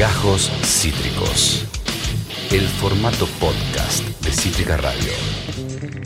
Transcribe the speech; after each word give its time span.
Gajos 0.00 0.50
Cítricos. 0.64 1.66
El 2.50 2.62
formato 2.62 3.26
podcast 3.38 4.02
de 4.24 4.32
Cítrica 4.32 4.78
Radio. 4.78 5.12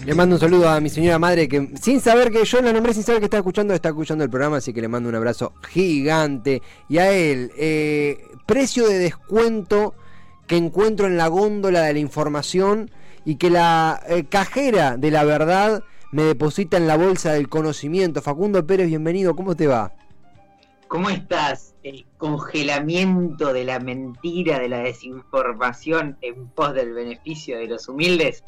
Le 0.04 0.14
mando 0.16 0.34
un 0.34 0.40
saludo 0.40 0.68
a 0.68 0.80
mi 0.80 0.88
señora 0.90 1.20
madre 1.20 1.46
que 1.46 1.70
sin 1.80 2.00
saber 2.00 2.32
que 2.32 2.44
yo 2.44 2.60
la 2.60 2.72
nombré, 2.72 2.92
sin 2.92 3.04
saber 3.04 3.20
que 3.20 3.26
está 3.26 3.36
escuchando, 3.36 3.72
está 3.72 3.90
escuchando 3.90 4.24
el 4.24 4.30
programa, 4.30 4.56
así 4.56 4.72
que 4.72 4.80
le 4.80 4.88
mando 4.88 5.08
un 5.08 5.14
abrazo 5.14 5.52
gigante. 5.68 6.60
Y 6.88 6.98
a 6.98 7.12
él, 7.12 7.52
eh, 7.56 8.18
precio 8.46 8.88
de 8.88 8.98
descuento 8.98 9.94
que 10.48 10.56
encuentro 10.56 11.06
en 11.06 11.16
la 11.16 11.28
góndola 11.28 11.82
de 11.82 11.92
la 11.92 12.00
información 12.00 12.90
y 13.24 13.36
que 13.36 13.48
la 13.48 14.02
eh, 14.08 14.24
cajera 14.28 14.96
de 14.96 15.12
la 15.12 15.22
verdad 15.22 15.84
me 16.10 16.24
deposita 16.24 16.78
en 16.78 16.88
la 16.88 16.96
bolsa 16.96 17.34
del 17.34 17.48
conocimiento. 17.48 18.22
Facundo 18.22 18.66
Pérez, 18.66 18.88
bienvenido, 18.88 19.36
¿cómo 19.36 19.54
te 19.54 19.68
va? 19.68 19.92
¿Cómo 20.88 21.10
estás? 21.10 21.74
El 21.82 22.06
congelamiento 22.18 23.52
de 23.52 23.64
la 23.64 23.80
mentira, 23.80 24.58
de 24.58 24.68
la 24.68 24.78
desinformación 24.78 26.18
en 26.20 26.48
pos 26.48 26.74
del 26.74 26.92
beneficio 26.92 27.58
de 27.58 27.66
los 27.66 27.88
humildes 27.88 28.44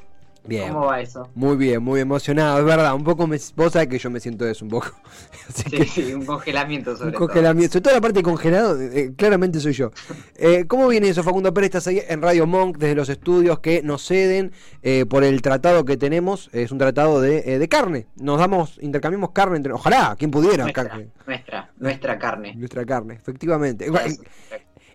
Bien. 0.46 0.73
¿Cómo 0.73 0.86
va 0.86 1.00
eso? 1.00 1.28
Muy 1.34 1.56
bien, 1.56 1.82
muy 1.82 2.00
emocionado, 2.00 2.59
es 2.59 2.64
verdad. 2.64 2.95
Un 2.95 3.04
poco, 3.04 3.27
me, 3.27 3.38
vos 3.56 3.73
sabés 3.73 3.88
que 3.88 3.98
yo 3.98 4.10
me 4.10 4.20
siento 4.20 4.46
eso 4.46 4.64
un 4.64 4.70
poco. 4.70 4.92
Así 5.48 5.62
sí, 5.62 5.70
que, 5.70 5.84
sí, 5.84 6.14
un 6.14 6.24
congelamiento 6.24 6.96
sobre 6.96 7.10
un 7.10 7.16
congelamiento. 7.16 7.73
Todo. 7.73 7.73
Sobre 7.73 7.82
todo 7.82 7.95
la 7.95 8.00
parte 8.00 8.18
de 8.18 8.23
congelado, 8.23 8.80
eh, 8.80 9.12
claramente 9.16 9.60
soy 9.60 9.73
yo. 9.73 9.90
Eh, 10.38 10.66
¿Cómo 10.66 10.88
viene 10.88 11.09
eso, 11.09 11.23
Facundo 11.23 11.54
Pérez? 11.54 11.68
Estás 11.68 11.87
ahí 11.87 12.02
en 12.06 12.20
Radio 12.20 12.46
Monk, 12.46 12.77
desde 12.77 12.95
los 12.95 13.09
estudios 13.09 13.60
que 13.60 13.82
nos 13.82 14.06
ceden 14.06 14.52
eh, 14.82 15.06
por 15.06 15.24
el 15.24 15.40
tratado 15.40 15.87
que 15.87 15.96
tenemos. 15.96 16.51
Es 16.52 16.73
un 16.73 16.78
tratado 16.78 17.23
de, 17.23 17.42
eh, 17.46 17.59
de, 17.59 17.68
carne. 17.68 18.06
Nos 18.16 18.38
damos, 18.38 18.78
intercambiamos 18.82 19.30
carne 19.30 19.56
entre. 19.56 19.73
Ojalá, 19.73 20.15
quien 20.18 20.30
pudiera. 20.30 20.65
Nuestra, 20.65 20.88
carne. 20.88 21.09
nuestra, 21.26 21.70
nuestra 21.78 22.18
carne. 22.18 22.54
Nuestra 22.54 22.84
carne, 22.84 23.15
efectivamente. 23.15 23.87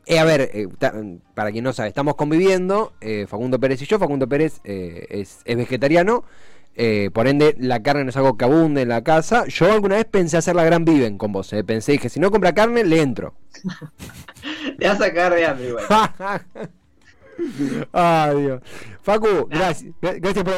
Eh, 0.06 0.20
a 0.20 0.24
ver, 0.24 0.50
eh, 0.54 0.68
para 1.36 1.52
quien 1.52 1.64
no 1.64 1.74
sabe, 1.74 1.90
estamos 1.90 2.16
conviviendo, 2.16 2.94
eh, 3.02 3.26
Facundo 3.28 3.60
Pérez 3.60 3.82
y 3.82 3.86
yo. 3.86 4.00
Facundo 4.00 4.28
Pérez 4.28 4.62
eh, 4.64 5.06
es, 5.10 5.42
es, 5.46 5.58
vegetariano, 5.58 6.24
por 7.14 7.28
ende 7.28 7.56
la 7.60 7.84
carne 7.84 8.04
no 8.04 8.10
es 8.10 8.18
algo 8.18 8.38
que 8.38 8.46
abunde 8.46 8.82
en 8.82 8.90
la 8.90 9.04
casa. 9.04 9.46
Yo 9.48 9.72
alguna 9.72 9.98
vez 9.98 10.06
pensé 10.06 10.38
hacer 10.38 10.56
la 10.56 10.64
gran 10.64 10.86
viven 10.86 11.18
con 11.18 11.32
vos. 11.32 11.54
Pensé, 11.66 11.94
dije, 11.94 12.10
si 12.10 12.20
no 12.20 12.32
compra 12.32 12.54
carne, 12.54 12.84
le 12.84 13.02
entro. 13.02 13.34
Te 14.80 14.88
vas 14.88 15.00
a 15.00 15.06
sacar 15.06 15.34
de 15.34 15.46
hambre, 15.46 15.68
igual. 15.68 15.86
Ay, 17.92 18.42
Dios. 18.42 18.62
Facu, 19.02 19.48
gracias, 19.50 19.94
gracias 20.02 20.44
por 20.44 20.54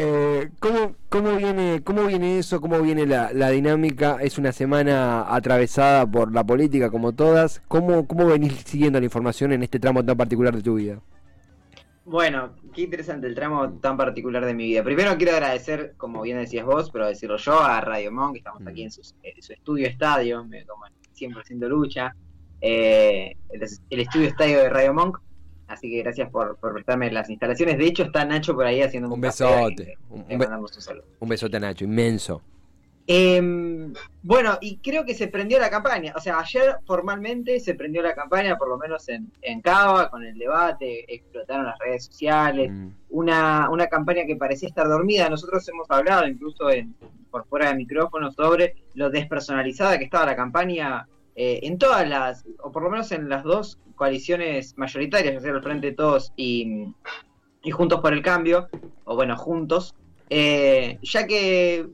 eh, 0.00 0.50
¿cómo, 0.60 0.94
cómo, 1.08 1.34
viene, 1.36 1.82
¿Cómo 1.82 2.06
viene 2.06 2.38
eso? 2.38 2.60
¿Cómo 2.60 2.80
viene 2.80 3.04
la, 3.04 3.32
la, 3.32 3.50
dinámica? 3.50 4.18
Es 4.20 4.38
una 4.38 4.52
semana 4.52 5.34
atravesada 5.34 6.08
por 6.08 6.32
la 6.32 6.44
política 6.44 6.88
como 6.88 7.12
todas. 7.12 7.60
¿Cómo, 7.66 8.06
¿Cómo 8.06 8.26
venís 8.26 8.52
siguiendo 8.64 9.00
la 9.00 9.06
información 9.06 9.52
en 9.52 9.64
este 9.64 9.80
tramo 9.80 10.04
tan 10.04 10.16
particular 10.16 10.54
de 10.54 10.62
tu 10.62 10.76
vida? 10.76 11.00
Bueno, 12.04 12.54
qué 12.72 12.82
interesante 12.82 13.26
el 13.26 13.34
tramo 13.34 13.72
tan 13.80 13.96
particular 13.96 14.44
de 14.44 14.54
mi 14.54 14.66
vida. 14.66 14.84
Primero 14.84 15.16
quiero 15.16 15.32
agradecer, 15.32 15.94
como 15.96 16.22
bien 16.22 16.38
decías 16.38 16.64
vos, 16.64 16.92
pero 16.92 17.08
decirlo 17.08 17.36
yo, 17.36 17.60
a 17.60 17.80
Radio 17.80 18.12
Monk, 18.12 18.34
que 18.34 18.38
estamos 18.38 18.64
aquí 18.68 18.84
en 18.84 18.92
su, 18.92 19.02
en 19.24 19.42
su 19.42 19.52
estudio 19.52 19.88
estadio, 19.88 20.44
me 20.44 20.64
tomo 20.64 20.84
100% 21.18 21.68
lucha. 21.68 22.14
Eh, 22.60 23.36
el, 23.50 23.62
el 23.90 24.00
estudio 24.00 24.28
estadio 24.28 24.58
de 24.58 24.70
Radio 24.70 24.94
Monk, 24.94 25.18
Así 25.68 25.90
que 25.90 26.02
gracias 26.02 26.30
por, 26.30 26.56
por, 26.56 26.72
prestarme 26.72 27.10
las 27.10 27.28
instalaciones. 27.28 27.78
De 27.78 27.86
hecho, 27.86 28.04
está 28.04 28.24
Nacho 28.24 28.54
por 28.54 28.66
ahí 28.66 28.80
haciendo 28.80 29.08
un, 29.08 29.14
un 29.14 29.20
besote. 29.20 29.96
Un, 30.08 30.20
un, 30.20 30.38
be 30.38 30.48
un, 31.20 31.28
besote 31.28 31.56
a 31.58 31.60
Nacho, 31.60 31.84
inmenso. 31.84 32.42
Eh, 33.10 33.40
bueno, 34.22 34.58
y 34.60 34.76
creo 34.78 35.04
que 35.04 35.14
se 35.14 35.28
prendió 35.28 35.58
la 35.58 35.70
campaña. 35.70 36.12
O 36.16 36.20
sea, 36.20 36.40
ayer 36.40 36.76
formalmente 36.86 37.58
se 37.60 37.74
prendió 37.74 38.02
la 38.02 38.14
campaña, 38.14 38.56
por 38.56 38.68
lo 38.68 38.76
menos 38.76 39.08
en, 39.08 39.30
en 39.40 39.62
Cava, 39.62 40.10
con 40.10 40.24
el 40.24 40.36
debate, 40.36 41.04
explotaron 41.12 41.64
las 41.66 41.78
redes 41.78 42.04
sociales. 42.04 42.70
Mm. 42.70 42.88
Una, 43.10 43.70
una 43.70 43.86
campaña 43.86 44.26
que 44.26 44.36
parecía 44.36 44.68
estar 44.68 44.86
dormida. 44.86 45.30
Nosotros 45.30 45.66
hemos 45.68 45.90
hablado 45.90 46.26
incluso 46.26 46.70
en, 46.70 46.94
por 47.30 47.46
fuera 47.46 47.70
de 47.70 47.76
micrófono 47.76 48.30
sobre 48.30 48.74
lo 48.94 49.08
despersonalizada 49.10 49.98
que 49.98 50.04
estaba 50.04 50.26
la 50.26 50.36
campaña 50.36 51.08
eh, 51.40 51.60
en 51.68 51.78
todas 51.78 52.08
las, 52.08 52.44
o 52.58 52.72
por 52.72 52.82
lo 52.82 52.90
menos 52.90 53.12
en 53.12 53.28
las 53.28 53.44
dos 53.44 53.78
coaliciones 53.94 54.76
mayoritarias, 54.76 55.34
ya 55.34 55.40
sea 55.40 55.52
el 55.52 55.62
Frente 55.62 55.86
de 55.86 55.92
Todos 55.92 56.32
y, 56.34 56.88
y, 57.62 57.70
Juntos 57.70 58.00
por 58.00 58.12
el 58.12 58.22
Cambio, 58.22 58.68
o 59.04 59.14
bueno, 59.14 59.36
Juntos, 59.36 59.94
eh, 60.30 60.98
ya 61.00 61.28
que 61.28 61.86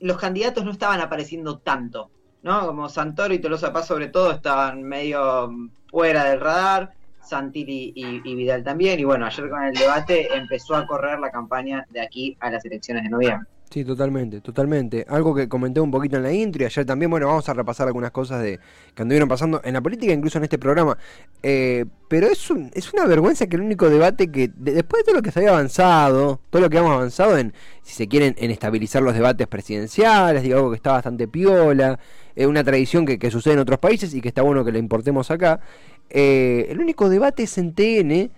los 0.00 0.18
candidatos 0.18 0.64
no 0.64 0.72
estaban 0.72 1.00
apareciendo 1.00 1.58
tanto, 1.58 2.10
¿no? 2.42 2.66
Como 2.66 2.88
Santoro 2.88 3.32
y 3.32 3.38
Tolosa 3.38 3.72
Paz 3.72 3.86
sobre 3.86 4.08
todo 4.08 4.32
estaban 4.32 4.82
medio 4.82 5.48
fuera 5.88 6.24
del 6.24 6.40
radar, 6.40 6.92
Santilli 7.22 7.92
y, 7.94 8.28
y 8.28 8.34
Vidal 8.34 8.64
también, 8.64 8.98
y 8.98 9.04
bueno, 9.04 9.24
ayer 9.24 9.48
con 9.48 9.62
el 9.62 9.74
debate 9.74 10.36
empezó 10.36 10.74
a 10.74 10.84
correr 10.84 11.20
la 11.20 11.30
campaña 11.30 11.86
de 11.90 12.00
aquí 12.00 12.36
a 12.40 12.50
las 12.50 12.64
elecciones 12.64 13.04
de 13.04 13.10
noviembre. 13.10 13.48
Sí, 13.72 13.84
totalmente, 13.84 14.40
totalmente. 14.40 15.06
Algo 15.08 15.32
que 15.32 15.48
comenté 15.48 15.78
un 15.80 15.92
poquito 15.92 16.16
en 16.16 16.24
la 16.24 16.32
intro 16.32 16.64
y 16.64 16.66
ayer 16.66 16.84
también, 16.84 17.08
bueno, 17.08 17.28
vamos 17.28 17.48
a 17.48 17.54
repasar 17.54 17.86
algunas 17.86 18.10
cosas 18.10 18.42
de 18.42 18.58
que 18.96 19.02
anduvieron 19.02 19.28
pasando 19.28 19.60
en 19.62 19.74
la 19.74 19.80
política, 19.80 20.12
incluso 20.12 20.38
en 20.38 20.44
este 20.44 20.58
programa. 20.58 20.98
Eh, 21.40 21.84
pero 22.08 22.26
es, 22.26 22.50
un, 22.50 22.72
es 22.74 22.92
una 22.92 23.06
vergüenza 23.06 23.46
que 23.46 23.54
el 23.54 23.62
único 23.62 23.88
debate 23.88 24.28
que, 24.32 24.50
de, 24.56 24.72
después 24.72 25.02
de 25.02 25.04
todo 25.04 25.14
lo 25.14 25.22
que 25.22 25.30
se 25.30 25.38
había 25.38 25.52
avanzado, 25.52 26.40
todo 26.50 26.62
lo 26.62 26.68
que 26.68 26.78
hemos 26.78 26.90
avanzado 26.90 27.38
en, 27.38 27.54
si 27.82 27.94
se 27.94 28.08
quieren, 28.08 28.34
en 28.38 28.50
estabilizar 28.50 29.02
los 29.02 29.14
debates 29.14 29.46
presidenciales, 29.46 30.42
digo, 30.42 30.56
algo 30.56 30.70
que 30.70 30.76
está 30.76 30.90
bastante 30.90 31.28
piola, 31.28 32.00
eh, 32.34 32.46
una 32.46 32.64
tradición 32.64 33.06
que, 33.06 33.20
que, 33.20 33.30
sucede 33.30 33.54
en 33.54 33.60
otros 33.60 33.78
países 33.78 34.12
y 34.14 34.20
que 34.20 34.26
está 34.26 34.42
bueno 34.42 34.64
que 34.64 34.72
la 34.72 34.78
importemos 34.78 35.30
acá. 35.30 35.60
Eh, 36.08 36.66
el 36.70 36.80
único 36.80 37.08
debate 37.08 37.44
es 37.44 37.56
en 37.56 37.72
TN, 37.72 38.32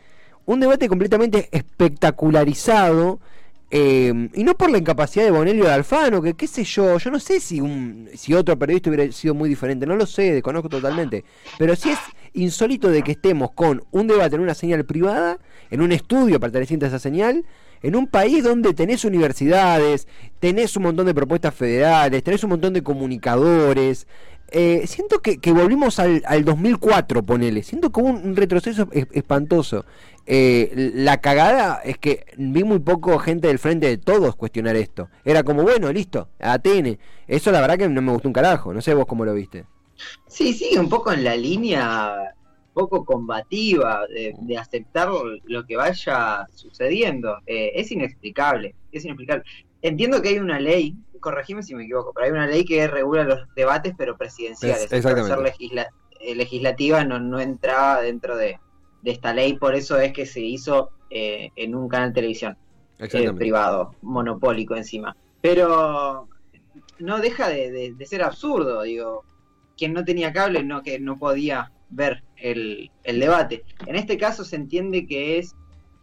un 0.44 0.60
debate 0.60 0.88
completamente 0.88 1.48
espectacularizado 1.52 3.18
eh, 3.74 4.28
y 4.34 4.44
no 4.44 4.54
por 4.54 4.70
la 4.70 4.76
incapacidad 4.76 5.24
de 5.24 5.30
Bonelio 5.30 5.64
de 5.64 5.72
Alfano, 5.72 6.20
que 6.20 6.34
qué 6.34 6.46
sé 6.46 6.62
yo, 6.62 6.98
yo 6.98 7.10
no 7.10 7.18
sé 7.18 7.40
si 7.40 7.58
un 7.62 8.06
si 8.14 8.34
otro 8.34 8.58
periodista 8.58 8.90
hubiera 8.90 9.10
sido 9.10 9.32
muy 9.32 9.48
diferente, 9.48 9.86
no 9.86 9.96
lo 9.96 10.04
sé, 10.04 10.30
desconozco 10.30 10.68
totalmente. 10.68 11.24
Pero 11.58 11.74
sí 11.74 11.88
es 11.88 11.98
insólito 12.34 12.90
de 12.90 13.02
que 13.02 13.12
estemos 13.12 13.52
con 13.52 13.82
un 13.90 14.08
debate 14.08 14.36
en 14.36 14.42
una 14.42 14.52
señal 14.52 14.84
privada, 14.84 15.38
en 15.70 15.80
un 15.80 15.90
estudio 15.90 16.38
perteneciente 16.38 16.84
a 16.84 16.88
esa 16.88 16.98
señal, 16.98 17.46
en 17.80 17.96
un 17.96 18.08
país 18.08 18.44
donde 18.44 18.74
tenés 18.74 19.06
universidades, 19.06 20.06
tenés 20.38 20.76
un 20.76 20.82
montón 20.82 21.06
de 21.06 21.14
propuestas 21.14 21.54
federales, 21.54 22.22
tenés 22.22 22.44
un 22.44 22.50
montón 22.50 22.74
de 22.74 22.82
comunicadores. 22.82 24.06
Eh, 24.52 24.86
siento 24.86 25.20
que, 25.20 25.38
que 25.38 25.52
volvimos 25.52 25.98
al, 25.98 26.22
al, 26.26 26.44
2004, 26.44 27.22
ponele. 27.22 27.62
Siento 27.62 27.90
como 27.90 28.10
un, 28.10 28.16
un 28.16 28.36
retroceso 28.36 28.86
espantoso. 28.92 29.86
Eh, 30.26 30.92
la 30.94 31.20
cagada 31.20 31.80
es 31.82 31.98
que 31.98 32.26
vi 32.36 32.62
muy 32.62 32.78
poco 32.78 33.18
gente 33.18 33.48
del 33.48 33.58
frente 33.58 33.86
de 33.86 33.96
todos 33.96 34.36
cuestionar 34.36 34.76
esto. 34.76 35.08
Era 35.24 35.42
como, 35.42 35.62
bueno, 35.62 35.90
listo, 35.92 36.28
ATN. 36.38 36.98
Eso 37.26 37.50
la 37.50 37.60
verdad 37.60 37.78
que 37.78 37.88
no 37.88 38.02
me 38.02 38.12
gustó 38.12 38.28
un 38.28 38.34
carajo. 38.34 38.72
No 38.74 38.80
sé 38.82 38.94
vos 38.94 39.06
cómo 39.06 39.24
lo 39.24 39.34
viste. 39.34 39.64
Sí, 40.26 40.52
sí, 40.52 40.76
un 40.78 40.88
poco 40.88 41.12
en 41.12 41.24
la 41.24 41.36
línea 41.36 42.34
poco 42.72 43.04
combativa 43.04 44.06
de, 44.08 44.34
de 44.38 44.58
aceptar 44.58 45.08
lo 45.44 45.66
que 45.66 45.76
vaya 45.76 46.46
sucediendo. 46.54 47.38
Eh, 47.46 47.72
es 47.74 47.90
inexplicable, 47.90 48.74
es 48.90 49.04
inexplicable. 49.04 49.44
Entiendo 49.82 50.22
que 50.22 50.30
hay 50.30 50.38
una 50.38 50.58
ley, 50.58 50.96
corregime 51.20 51.62
si 51.62 51.74
me 51.74 51.84
equivoco, 51.84 52.12
pero 52.14 52.26
hay 52.26 52.32
una 52.32 52.46
ley 52.46 52.64
que 52.64 52.86
regula 52.86 53.24
los 53.24 53.40
debates, 53.54 53.94
pero 53.96 54.16
presidenciales. 54.16 54.84
Es, 54.84 54.92
exactamente. 54.92 55.34
Ser 55.34 55.42
legisla 55.42 55.88
legislativa 56.34 57.04
no, 57.04 57.18
no 57.18 57.40
entraba 57.40 58.00
dentro 58.00 58.36
de, 58.36 58.58
de 59.02 59.10
esta 59.10 59.34
ley, 59.34 59.54
por 59.54 59.74
eso 59.74 59.98
es 59.98 60.12
que 60.12 60.26
se 60.26 60.40
hizo 60.40 60.90
eh, 61.10 61.50
en 61.56 61.74
un 61.74 61.88
canal 61.88 62.10
de 62.10 62.14
televisión 62.14 62.56
eh, 62.98 63.32
privado, 63.32 63.94
monopólico 64.02 64.76
encima. 64.76 65.16
Pero 65.40 66.28
no 66.98 67.18
deja 67.18 67.48
de, 67.48 67.70
de, 67.70 67.94
de, 67.94 68.06
ser 68.06 68.22
absurdo, 68.22 68.82
digo, 68.82 69.24
quien 69.76 69.92
no 69.92 70.04
tenía 70.04 70.32
cable 70.32 70.62
no 70.62 70.82
que 70.82 71.00
no 71.00 71.18
podía 71.18 71.72
ver 71.90 72.22
el, 72.36 72.90
el, 73.02 73.20
debate. 73.20 73.64
En 73.86 73.96
este 73.96 74.16
caso 74.16 74.44
se 74.44 74.56
entiende 74.56 75.06
que 75.06 75.38
es 75.38 75.54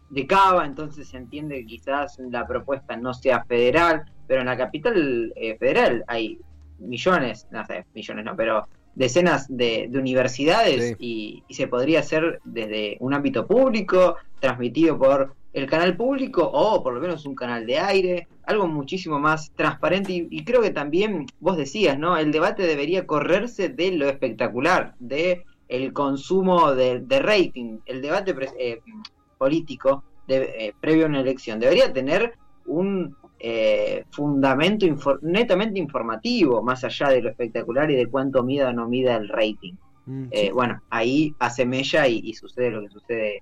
de 0.09 0.27
Cava, 0.27 0.65
entonces 0.65 1.07
se 1.07 1.17
entiende 1.17 1.59
que 1.59 1.65
quizás 1.65 2.17
la 2.19 2.47
propuesta 2.47 2.97
no 2.97 3.13
sea 3.13 3.43
federal, 3.45 4.05
pero 4.27 4.41
en 4.41 4.47
la 4.47 4.57
capital 4.57 5.33
eh, 5.35 5.57
federal 5.57 6.03
hay 6.07 6.39
millones, 6.79 7.47
no 7.51 7.65
sé, 7.65 7.85
millones 7.93 8.25
no, 8.25 8.35
pero 8.35 8.67
decenas 8.95 9.45
de, 9.49 9.87
de 9.89 9.99
universidades 9.99 10.89
sí. 10.89 10.95
y, 10.99 11.43
y, 11.47 11.53
se 11.53 11.67
podría 11.67 11.99
hacer 11.99 12.39
desde 12.43 12.97
un 12.99 13.13
ámbito 13.13 13.45
público, 13.45 14.15
transmitido 14.39 14.97
por 14.97 15.35
el 15.53 15.67
canal 15.67 15.95
público 15.95 16.49
o 16.51 16.83
por 16.83 16.93
lo 16.93 16.99
menos 16.99 17.25
un 17.25 17.35
canal 17.35 17.65
de 17.65 17.79
aire, 17.79 18.27
algo 18.43 18.67
muchísimo 18.67 19.19
más 19.19 19.51
transparente 19.55 20.11
y, 20.13 20.27
y 20.29 20.43
creo 20.43 20.61
que 20.61 20.71
también 20.71 21.25
vos 21.39 21.57
decías, 21.57 21.97
¿no? 21.97 22.17
El 22.17 22.31
debate 22.31 22.63
debería 22.63 23.05
correrse 23.05 23.69
de 23.69 23.91
lo 23.91 24.07
espectacular, 24.07 24.95
de 24.99 25.45
el 25.67 25.93
consumo 25.93 26.73
de, 26.73 26.99
de 26.99 27.19
rating, 27.19 27.77
el 27.85 28.01
debate 28.01 28.35
eh, 28.59 28.81
político 29.39 30.03
de, 30.27 30.43
eh, 30.43 30.75
previo 30.79 31.05
a 31.05 31.09
una 31.09 31.21
elección 31.21 31.59
debería 31.59 31.91
tener 31.91 32.33
un 32.67 33.15
eh, 33.39 34.03
fundamento 34.11 34.85
infor 34.85 35.23
netamente 35.23 35.79
informativo, 35.79 36.61
más 36.61 36.83
allá 36.83 37.09
de 37.09 37.21
lo 37.21 37.29
espectacular 37.29 37.89
y 37.89 37.95
de 37.95 38.05
cuánto 38.05 38.43
mida 38.43 38.69
o 38.69 38.73
no 38.73 38.87
mida 38.87 39.15
el 39.15 39.29
rating. 39.29 39.73
Mm, 40.05 40.25
eh, 40.31 40.51
bueno, 40.51 40.81
ahí 40.89 41.33
hace 41.39 41.65
mella 41.65 42.05
y, 42.05 42.33
sucede 42.33 42.69
lo 42.69 42.81
que 42.81 42.89
sucede 42.89 43.41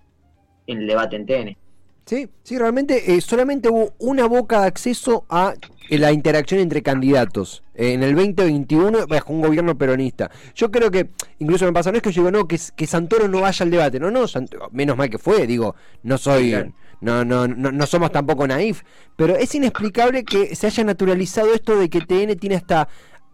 en 0.67 0.79
el 0.79 0.87
debate 0.87 1.15
en 1.15 1.25
TN. 1.25 1.57
Sí, 2.05 2.29
sí, 2.43 2.57
realmente 2.57 3.15
eh, 3.15 3.21
solamente 3.21 3.69
hubo 3.69 3.93
una 3.97 4.27
boca 4.27 4.61
de 4.61 4.67
acceso 4.67 5.25
a 5.29 5.55
la 5.89 6.11
interacción 6.11 6.61
entre 6.61 6.81
candidatos 6.83 7.63
en 7.77 8.03
el 8.03 8.15
2021 8.15 9.07
bajo 9.07 9.31
un 9.31 9.41
gobierno 9.41 9.77
peronista. 9.77 10.29
Yo 10.55 10.71
creo 10.71 10.91
que, 10.91 11.11
incluso 11.39 11.65
me 11.65 11.73
pasa, 11.73 11.91
no 11.91 11.97
es 11.97 12.03
que 12.03 12.11
yo 12.11 12.23
digo, 12.23 12.31
no, 12.31 12.47
que, 12.47 12.59
que 12.75 12.87
Santoro 12.87 13.27
no 13.27 13.41
vaya 13.41 13.63
al 13.63 13.71
debate, 13.71 13.99
no, 13.99 14.11
no, 14.11 14.25
menos 14.71 14.97
mal 14.97 15.09
que 15.09 15.19
fue, 15.19 15.45
digo, 15.45 15.75
no 16.03 16.17
soy, 16.17 16.55
no, 16.99 17.23
no, 17.23 17.47
no, 17.47 17.71
no 17.71 17.85
somos 17.85 18.11
tampoco 18.11 18.47
naif, 18.47 18.81
pero 19.15 19.35
es 19.35 19.53
inexplicable 19.53 20.25
que 20.25 20.55
se 20.55 20.67
haya 20.67 20.83
naturalizado 20.83 21.53
esto 21.53 21.77
de 21.77 21.89
que 21.89 22.01
TN 22.01 22.35
tiene 22.37 22.55
hasta 22.55 22.89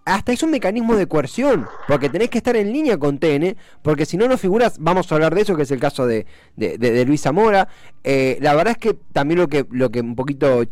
hasta 0.06 0.34
es 0.34 0.44
un 0.44 0.52
mecanismo 0.52 0.96
de 0.96 1.08
coerción, 1.08 1.68
porque 1.88 2.10
tenés 2.10 2.30
que 2.30 2.38
estar 2.38 2.56
en 2.56 2.74
línea 2.74 2.98
con 2.98 3.20
TN, 3.20 3.56
porque 3.82 4.06
si 4.06 4.18
no, 4.18 4.28
no 4.28 4.38
figuras, 4.38 4.78
vamos 4.80 5.12
a 5.12 5.16
hablar 5.16 5.34
de 5.34 5.42
eso, 5.42 5.56
que 5.56 5.64
es 5.64 5.72
el 5.72 5.80
caso 5.80 6.06
de, 6.06 6.26
Luis 7.06 7.22
Zamora. 7.22 7.68
Eh, 8.04 8.38
la 8.42 8.54
verdad 8.54 8.72
es 8.72 8.78
que 8.78 8.98
también 9.14 9.40
lo 9.40 9.48
que, 9.48 9.66
lo 9.72 9.92
que 9.92 10.02
un 10.02 10.16
poquito 10.16 10.64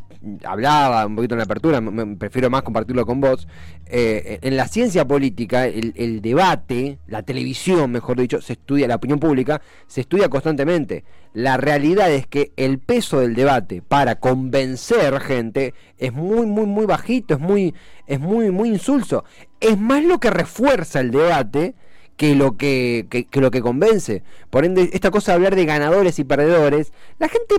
hablaba, 0.44 1.06
un 1.06 1.16
poquito 1.16 1.34
en 1.34 1.40
la 1.40 1.46
apertura, 1.46 1.82
me, 1.82 2.16
prefiero 2.16 2.50
más 2.50 2.62
compartirlo 2.62 3.06
con 3.06 3.22
vos, 3.22 3.48
eh, 3.88 4.40
en 4.42 4.56
la 4.56 4.68
ciencia 4.68 5.08
política, 5.08 5.66
el, 5.66 5.94
el, 5.96 6.22
debate, 6.22 7.00
la 7.08 7.24
televisión, 7.24 7.92
mejor 7.92 8.20
dicho, 8.20 8.42
se 8.42 8.54
estudia, 8.54 8.88
la 8.88 8.96
opinión 8.96 9.20
pública, 9.20 9.62
se 9.88 10.02
estudia 10.02 10.30
constantemente. 10.30 11.04
La 11.34 11.58
realidad 11.58 12.12
es 12.12 12.28
que 12.28 12.52
el 12.58 12.80
peso 12.80 13.22
del 13.22 13.36
debate 13.36 13.82
para 13.82 14.20
convencer 14.20 15.20
gente 15.22 15.74
es 16.02 16.12
muy, 16.12 16.48
muy, 16.48 16.66
muy 16.66 16.86
bajito, 16.88 17.36
es 17.36 17.40
muy, 17.40 17.76
es 18.08 18.20
muy, 18.20 18.50
muy 18.50 18.70
insulso. 18.70 19.24
Es 19.60 19.78
más 19.78 20.04
lo 20.04 20.20
que 20.20 20.32
refuerza 20.32 21.00
el 21.00 21.12
debate 21.12 21.76
que 22.18 22.34
lo 22.36 22.58
que, 22.58 23.06
que, 23.10 23.40
lo 23.40 23.52
que 23.52 23.62
convence. 23.62 24.24
Por 24.50 24.66
ende, 24.66 24.90
esta 24.94 25.12
cosa 25.12 25.32
de 25.32 25.36
hablar 25.36 25.56
de 25.56 25.66
ganadores 25.66 26.18
y 26.18 26.24
perdedores, 26.24 26.92
la 27.20 27.30
gente 27.30 27.56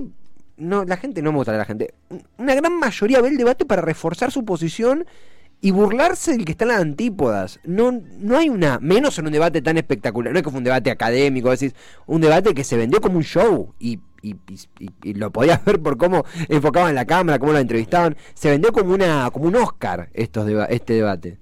no, 0.57 0.85
la 0.85 0.97
gente 0.97 1.23
no 1.23 1.31
me 1.31 1.39
gusta 1.39 1.53
la 1.53 1.65
gente. 1.65 1.95
Una 2.37 2.57
gran 2.57 2.79
mayoría 2.81 3.21
ve 3.21 3.29
el 3.29 3.37
debate 3.37 3.65
para 3.65 3.81
reforzar 3.81 4.33
su 4.33 4.45
posición 4.45 5.07
y 5.61 5.71
burlarse 5.71 6.33
del 6.33 6.45
que 6.45 6.53
está 6.53 6.65
en 6.65 6.69
las 6.71 6.81
antípodas. 6.81 7.61
No, 7.63 7.93
no 7.93 8.37
hay 8.39 8.49
una, 8.49 8.81
menos 8.81 9.17
en 9.21 9.27
un 9.27 9.33
debate 9.33 9.63
tan 9.63 9.79
espectacular. 9.79 10.33
No 10.33 10.39
es 10.41 10.43
que 10.43 10.51
fue 10.51 10.59
un 10.59 10.65
debate 10.65 10.91
académico, 10.91 11.49
decís, 11.49 11.77
un 12.07 12.21
debate 12.21 12.55
que 12.55 12.65
se 12.65 12.77
vendió 12.77 13.01
como 13.01 13.19
un 13.19 13.25
show 13.25 13.73
y, 13.79 14.01
y, 14.23 15.15
lo 15.15 15.31
podías 15.31 15.65
ver 15.65 15.81
por 15.81 15.97
cómo 15.97 16.25
enfocaban 16.49 16.95
la 16.95 17.05
cámara, 17.05 17.39
cómo 17.39 17.53
lo 17.53 17.59
entrevistaban. 17.59 18.17
Se 18.35 18.51
vendió 18.51 18.73
como 18.73 18.95
una 18.95 19.29
como 19.31 19.47
un 19.47 19.57
Oscar 19.57 20.09
estos 20.15 20.49
este 20.69 20.95
debate. 20.95 21.39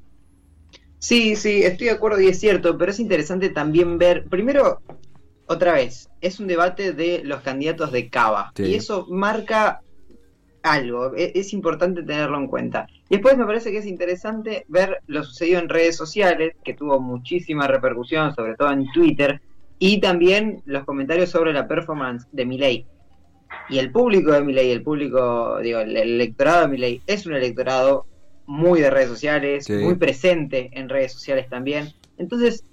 Sí, 0.99 1.37
sí, 1.37 1.62
estoy 1.62 1.87
de 1.87 1.93
acuerdo 1.93 2.21
y 2.21 2.29
es 2.29 2.38
cierto, 2.38 2.77
pero 2.77 2.91
es 2.91 3.00
interesante 3.00 3.49
también 3.49 3.97
ver, 3.97 4.27
primero, 4.29 4.82
otra 5.47 5.73
vez, 5.73 6.11
es 6.21 6.41
un 6.41 6.47
debate 6.47 6.93
de 6.93 7.23
los 7.25 7.41
candidatos 7.41 7.91
de 7.91 8.11
Cava 8.11 8.53
y 8.59 8.75
eso 8.75 9.06
marca 9.09 9.81
algo, 10.62 11.17
e, 11.17 11.32
es, 11.35 11.55
importante 11.55 12.03
tenerlo 12.03 12.37
en 12.37 12.49
cuenta. 12.49 12.87
Y 13.09 13.15
después 13.15 13.37
me 13.38 13.47
parece 13.47 13.71
que 13.71 13.79
es 13.79 13.87
interesante 13.87 14.67
ver 14.69 14.99
lo 15.06 15.25
sucedido 15.25 15.59
en 15.59 15.71
redes 15.71 15.97
sociales, 15.97 16.55
que 16.62 16.75
tuvo 16.75 17.00
muchísima 17.00 17.67
repercusión, 17.67 18.35
sobre 18.35 18.55
todo 18.55 18.71
en 18.71 18.87
Twitter, 18.93 19.41
y 19.81 19.99
también 19.99 20.62
los 20.67 20.85
comentarios 20.85 21.31
sobre 21.31 21.53
la 21.53 21.67
performance 21.67 22.29
de 22.31 22.44
Milei. 22.44 22.87
Y 23.69 23.79
el 23.79 23.91
público 23.91 24.31
de 24.31 24.43
Milei, 24.43 24.71
el 24.71 24.82
público, 24.82 25.59
digo, 25.61 25.81
el, 25.81 25.97
electorado 25.97 26.62
de 26.62 26.69
Milei 26.69 27.03
es 27.06 27.27
un 27.27 27.35
electorado 27.35 28.06
muy 28.47 28.81
de 28.81 28.91
redes 28.91 29.09
sociales, 29.09 29.69
muy 29.71 29.94
presente 29.94 30.71
en 30.75 30.88
redes 30.88 31.15
sociales 31.15 31.49
también. 31.49 31.93
Entonces, 32.19 32.65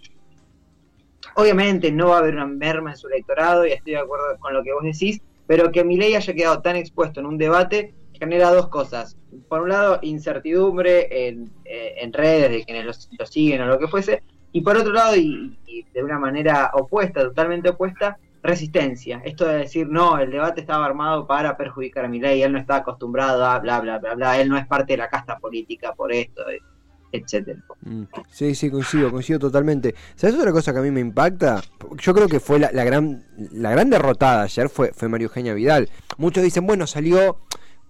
obviamente 1.36 1.92
no 1.92 2.10
va 2.10 2.18
a 2.18 2.20
haber 2.20 2.36
una 2.36 2.46
merma 2.46 2.92
en 2.92 2.98
su 2.98 3.08
electorado, 3.08 3.66
y 3.66 3.72
estoy 3.72 3.94
de 3.94 4.00
acuerdo 4.00 4.38
con 4.40 4.54
lo 4.54 4.62
que 4.62 4.74
vos 4.74 4.84
decís, 4.84 5.22
pero 5.48 5.72
que 5.72 5.86
mi 5.86 5.96
ley 5.96 6.14
haya 6.14 6.34
quedado 6.34 6.62
tan 6.62 6.76
expuesto 6.76 7.22
en 7.22 7.26
un 7.26 7.38
debate 7.38 7.94
genera 8.12 8.52
dos 8.52 8.68
cosas. 8.68 9.16
Por 9.48 9.62
un 9.62 9.70
lado, 9.70 10.00
incertidumbre 10.02 11.30
en, 11.30 11.52
eh, 11.64 12.10
redes 12.12 12.52
de 12.52 12.66
quienes 12.66 12.86
lo, 12.86 13.26
siguen 13.26 13.62
o 13.62 13.68
lo 13.68 13.80
que 13.80 13.88
fuese, 13.88 14.24
y 14.58 14.62
por 14.62 14.76
otro 14.76 14.92
lado, 14.92 15.16
y, 15.16 15.56
de 15.94 16.04
una 16.04 16.18
manera 16.18 16.72
opuesta, 16.74 17.22
totalmente 17.22 17.70
opuesta, 17.70 18.18
resistencia. 18.42 19.22
Esto 19.24 19.46
de 19.46 19.60
decir, 19.60 19.88
no, 19.88 20.18
el 20.18 20.32
debate 20.32 20.62
estaba 20.62 20.84
armado 20.84 21.28
para 21.28 21.56
perjudicar 21.56 22.06
a 22.06 22.08
mi 22.08 22.20
ley, 22.20 22.42
él 22.42 22.54
no 22.54 22.58
está 22.58 22.78
acostumbrado 22.78 23.46
a 23.46 23.60
bla, 23.60 23.80
bla, 23.82 24.00
bla, 24.00 24.16
bla, 24.16 24.40
él 24.42 24.50
no 24.50 24.58
es 24.58 24.66
parte 24.66 24.94
de 24.94 24.98
la 24.98 25.10
casta 25.10 25.38
política 25.38 25.94
por 25.94 26.12
esto 26.12 26.42
etcétera. 27.12 27.60
Mm. 27.82 28.04
Sí, 28.32 28.56
sí, 28.56 28.72
coincido, 28.72 29.12
coincido 29.12 29.38
totalmente. 29.38 29.94
¿Sabes 30.16 30.36
otra 30.36 30.52
cosa 30.52 30.74
que 30.74 30.80
a 30.80 30.82
mí 30.82 30.90
me 30.90 31.02
impacta? 31.02 31.62
Yo 32.00 32.16
creo 32.16 32.28
que 32.28 32.40
fue 32.40 32.58
la, 32.58 32.72
gran 32.84 33.24
la 33.52 33.70
gran 33.70 33.92
derrotada 33.92 34.42
ayer 34.42 34.70
fue, 34.70 34.92
fue 34.92 35.08
Mario 35.08 35.28
Eugenia 35.28 35.54
Vidal. 35.54 35.88
Muchos 36.18 36.44
dicen, 36.44 36.66
bueno, 36.66 36.88
salió 36.88 37.42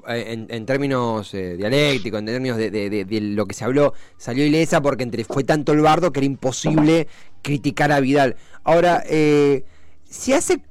eh, 0.07 0.45
en, 0.49 0.65
términos 0.65 1.33
eh, 1.33 1.57
dialécticos, 1.57 2.19
en 2.19 2.25
términos 2.25 2.57
de, 2.57 3.05
lo 3.21 3.45
que 3.45 3.53
se 3.53 3.65
habló, 3.65 3.93
salió 4.17 4.45
ilesa 4.45 4.81
porque 4.81 5.03
entre, 5.03 5.23
fue 5.23 5.43
tanto 5.43 5.73
el 5.73 5.81
bardo 5.81 6.11
que 6.11 6.19
era 6.19 6.25
imposible 6.25 7.07
criticar 7.41 7.91
a 7.91 7.99
Vidal. 7.99 8.35
Ahora, 8.63 9.03
eh, 9.05 9.65
si 10.09 10.33
hace 10.33 10.61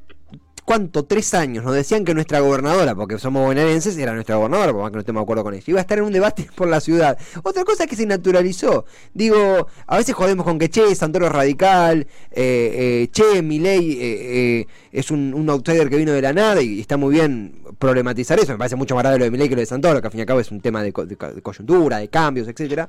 ¿cuánto? 0.66 1.04
Tres 1.04 1.32
años 1.32 1.64
nos 1.64 1.74
decían 1.74 2.04
que 2.04 2.12
nuestra 2.12 2.40
gobernadora, 2.40 2.94
porque 2.94 3.18
somos 3.18 3.46
bonaerenses, 3.46 3.96
era 3.96 4.12
nuestra 4.12 4.36
gobernadora, 4.36 4.72
por 4.72 4.82
más 4.82 4.90
que 4.90 4.96
no 4.96 5.00
estemos 5.00 5.20
de 5.20 5.22
acuerdo 5.22 5.44
con 5.44 5.54
eso, 5.54 5.70
iba 5.70 5.78
a 5.78 5.82
estar 5.82 5.96
en 5.96 6.04
un 6.04 6.12
debate 6.12 6.48
por 6.54 6.68
la 6.68 6.80
ciudad. 6.80 7.16
Otra 7.44 7.64
cosa 7.64 7.84
es 7.84 7.90
que 7.90 7.96
se 7.96 8.04
naturalizó. 8.04 8.84
Digo, 9.14 9.68
a 9.86 9.96
veces 9.96 10.14
jodemos 10.14 10.44
con 10.44 10.58
que 10.58 10.68
Che, 10.68 10.94
Santoro 10.94 11.26
es 11.26 11.32
radical, 11.32 12.06
eh, 12.32 13.06
eh, 13.06 13.08
Che, 13.12 13.40
Milei 13.42 13.92
eh, 13.92 13.98
eh, 14.02 14.66
es 14.92 15.10
un, 15.10 15.46
outsider 15.48 15.88
que 15.88 15.96
vino 15.96 16.12
de 16.12 16.20
la 16.20 16.32
nada 16.32 16.60
y, 16.60 16.80
está 16.80 16.96
muy 16.96 17.14
bien 17.14 17.62
problematizar 17.78 18.38
eso. 18.38 18.52
Me 18.52 18.58
parece 18.58 18.76
mucho 18.76 18.94
más 18.94 19.02
grave 19.02 19.18
lo 19.18 19.24
de 19.24 19.30
Milei 19.30 19.48
que 19.48 19.54
lo 19.54 19.60
de 19.60 19.66
Santoro, 19.66 20.00
que 20.00 20.06
al 20.06 20.10
fin 20.10 20.18
y 20.18 20.22
al 20.22 20.26
cabo 20.26 20.40
es 20.40 20.50
un 20.50 20.60
tema 20.60 20.82
de, 20.82 20.92
coyuntura, 20.92 21.98
de 21.98 22.08
cambios, 22.08 22.48
etcétera. 22.48 22.88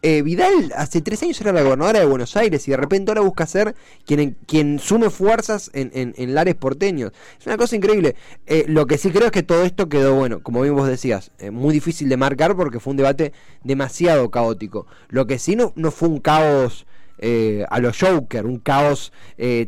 Vidal 0.00 0.72
hace 0.76 1.00
tres 1.00 1.20
años 1.24 1.40
era 1.40 1.52
la 1.52 1.62
gobernadora 1.62 1.98
de 1.98 2.06
Buenos 2.06 2.36
Aires 2.36 2.68
y 2.68 2.70
de 2.70 2.76
repente 2.76 3.10
ahora 3.10 3.22
busca 3.22 3.46
ser 3.46 3.74
quien, 4.06 4.36
quien 4.46 4.78
sume 4.78 5.10
fuerzas 5.10 5.70
en, 5.74 5.90
en, 5.92 6.14
en 6.16 6.34
lares 6.34 6.54
porteños. 6.54 7.12
Es 7.38 7.46
una 7.46 7.56
cosa 7.56 7.76
increíble. 7.76 8.14
Eh, 8.46 8.64
lo 8.68 8.86
que 8.86 8.98
sí 8.98 9.10
creo 9.10 9.26
es 9.26 9.32
que 9.32 9.42
todo 9.42 9.64
esto 9.64 9.88
quedó, 9.88 10.14
bueno, 10.14 10.42
como 10.42 10.60
bien 10.62 10.74
vos 10.74 10.88
decías, 10.88 11.32
eh, 11.38 11.50
muy 11.50 11.74
difícil 11.74 12.08
de 12.08 12.16
marcar 12.16 12.56
porque 12.56 12.80
fue 12.80 12.92
un 12.92 12.96
debate 12.96 13.32
demasiado 13.64 14.30
caótico. 14.30 14.86
Lo 15.08 15.26
que 15.26 15.38
sí 15.38 15.56
no, 15.56 15.72
no 15.76 15.90
fue 15.90 16.08
un 16.08 16.20
caos 16.20 16.86
eh, 17.18 17.64
a 17.68 17.80
los 17.80 17.98
Joker, 17.98 18.46
un 18.46 18.58
caos 18.58 19.12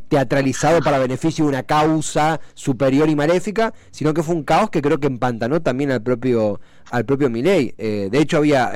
teatralizado 0.09 0.81
para 0.81 0.99
beneficio 0.99 1.45
de 1.45 1.51
una 1.51 1.63
causa 1.63 2.41
superior 2.55 3.09
y 3.09 3.17
maléfica, 3.17 3.73
sino 3.91 4.13
que 4.15 4.23
fue 4.23 4.35
un 4.35 4.43
caos 4.43 4.71
que 4.71 4.83
creo 4.83 4.99
que 4.99 5.07
empantanó 5.07 5.61
también 5.63 5.91
al 5.91 6.03
propio 6.03 6.61
al 6.91 7.05
propio 7.05 7.31
Milei. 7.31 7.75
de 7.77 8.19
hecho 8.19 8.39
había, 8.39 8.73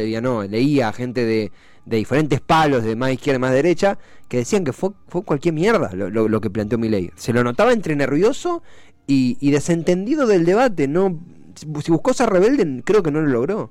ya 0.00 0.20
no, 0.20 0.42
leía 0.44 0.92
gente 0.92 1.24
de 1.24 1.52
de 1.86 1.96
diferentes 1.96 2.40
palos, 2.40 2.82
de 2.82 2.96
más 2.96 3.12
izquierda 3.12 3.36
y 3.36 3.40
más 3.40 3.52
derecha, 3.52 3.98
que 4.28 4.38
decían 4.38 4.64
que 4.64 4.72
fue, 4.72 4.90
fue 5.08 5.22
cualquier 5.22 5.54
mierda 5.54 5.92
lo, 5.94 6.10
lo, 6.10 6.40
que 6.40 6.50
planteó 6.50 6.78
mi 6.78 6.88
ley. 6.88 7.10
Se 7.14 7.32
lo 7.32 7.42
notaba 7.44 7.72
entre 7.72 7.94
nervioso 7.94 8.62
y, 9.06 9.50
desentendido 9.50 10.26
del 10.26 10.44
debate. 10.44 10.88
No, 10.88 11.18
si 11.54 11.90
buscó 11.90 12.12
ser 12.12 12.28
rebelde, 12.28 12.82
creo 12.84 13.02
que 13.02 13.12
no 13.12 13.20
lo 13.20 13.28
logró. 13.28 13.70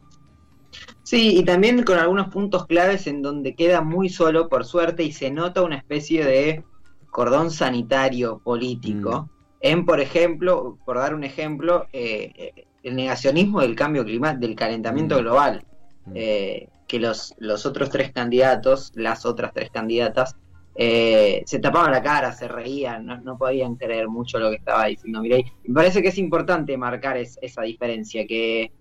Sí, 1.03 1.38
y 1.38 1.46
también 1.46 1.84
con 1.84 1.98
algunos 1.98 2.29
puntos 2.29 2.65
claves 2.65 3.08
en 3.08 3.22
donde 3.22 3.55
queda 3.55 3.82
muy 3.82 4.10
solo, 4.10 4.50
por 4.50 4.65
suerte, 4.65 5.03
y 5.03 5.12
se 5.12 5.29
nota 5.32 5.62
una 5.62 5.77
especie 5.77 6.25
de 6.25 6.63
cordón 7.12 7.51
sanitario 7.51 8.39
político. 8.44 9.22
Mm. 9.22 9.29
En, 9.62 9.86
por 9.86 10.00
ejemplo, 10.00 10.77
por 10.86 10.98
dar 10.98 11.13
un 11.13 11.24
ejemplo, 11.24 11.88
eh, 11.94 12.51
el 12.84 12.96
negacionismo 12.96 13.62
del 13.62 13.75
cambio 13.75 14.03
climático, 14.03 14.48
del 14.48 14.55
calentamiento 14.55 15.15
mm. 15.15 15.20
global. 15.20 15.65
Mm. 16.05 16.12
Eh, 16.15 16.70
que 16.88 17.00
los, 17.00 17.34
los 17.39 17.65
otros 17.65 17.89
tres 17.89 18.12
candidatos, 18.12 18.91
las 18.96 19.25
otras 19.25 19.53
tres 19.53 19.72
candidatas, 19.72 20.36
eh, 20.75 21.41
se 21.46 21.60
tapaban 21.60 21.91
la 21.91 22.03
cara, 22.03 22.34
se 22.34 22.48
reían, 22.48 23.05
no, 23.24 23.38
podían 23.38 23.75
creer 23.75 24.10
mucho 24.10 24.39
lo 24.39 24.50
que 24.50 24.58
estaba 24.58 24.86
diciendo 24.86 25.22
Mirei. 25.22 25.46
Me 25.63 25.74
parece 25.74 26.01
que 26.01 26.10
es 26.10 26.17
importante 26.17 26.77
marcar 26.77 27.17
esa 27.17 27.62
diferencia, 27.62 28.27
que, 28.27 28.72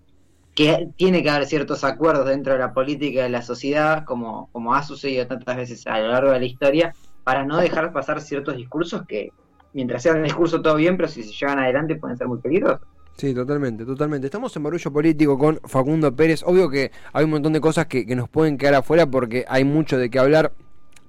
que 0.55 0.87
tiene 0.95 1.21
que 1.21 1.29
haber 1.29 1.45
ciertos 1.45 1.83
acuerdos 1.83 2.25
dentro 2.25 2.53
de 2.53 2.59
la 2.59 2.73
política 2.73 3.23
de 3.23 3.29
la 3.29 3.41
sociedad, 3.41 4.05
como, 4.05 4.49
como 4.53 4.73
ha 4.73 4.81
sucedido 4.83 5.27
tantas 5.27 5.57
veces 5.57 5.85
a 5.85 5.99
lo 5.99 6.07
largo 6.07 6.31
de 6.31 6.39
la 6.39 6.45
historia, 6.45 6.95
para 7.25 7.45
no 7.45 7.57
dejar 7.57 7.91
pasar 7.91 8.21
ciertos 8.21 8.55
discursos 8.55 9.05
que, 9.05 9.31
mientras 9.73 10.01
sean 10.01 10.17
un 10.17 10.23
discurso 10.23 10.61
todo 10.61 10.75
bien, 10.75 10.95
pero 10.95 11.09
si 11.09 11.23
se 11.23 11.33
llevan 11.33 11.59
adelante 11.59 11.97
pueden 11.97 12.17
ser 12.17 12.27
muy 12.27 12.39
peligrosos. 12.39 12.87
Sí, 13.17 13.33
totalmente, 13.33 13.85
totalmente. 13.85 14.27
Estamos 14.27 14.55
en 14.55 14.63
barullo 14.63 14.91
político 14.91 15.37
con 15.37 15.59
Facundo 15.65 16.13
Pérez. 16.15 16.43
Obvio 16.43 16.69
que 16.69 16.91
hay 17.13 17.23
un 17.25 17.31
montón 17.31 17.53
de 17.53 17.61
cosas 17.61 17.87
que, 17.87 18.05
nos 18.15 18.29
pueden 18.29 18.57
quedar 18.57 18.75
afuera 18.75 19.05
porque 19.05 19.45
hay 19.47 19.63
mucho 19.63 19.97
de 19.97 20.09
qué 20.09 20.19
hablar. 20.19 20.53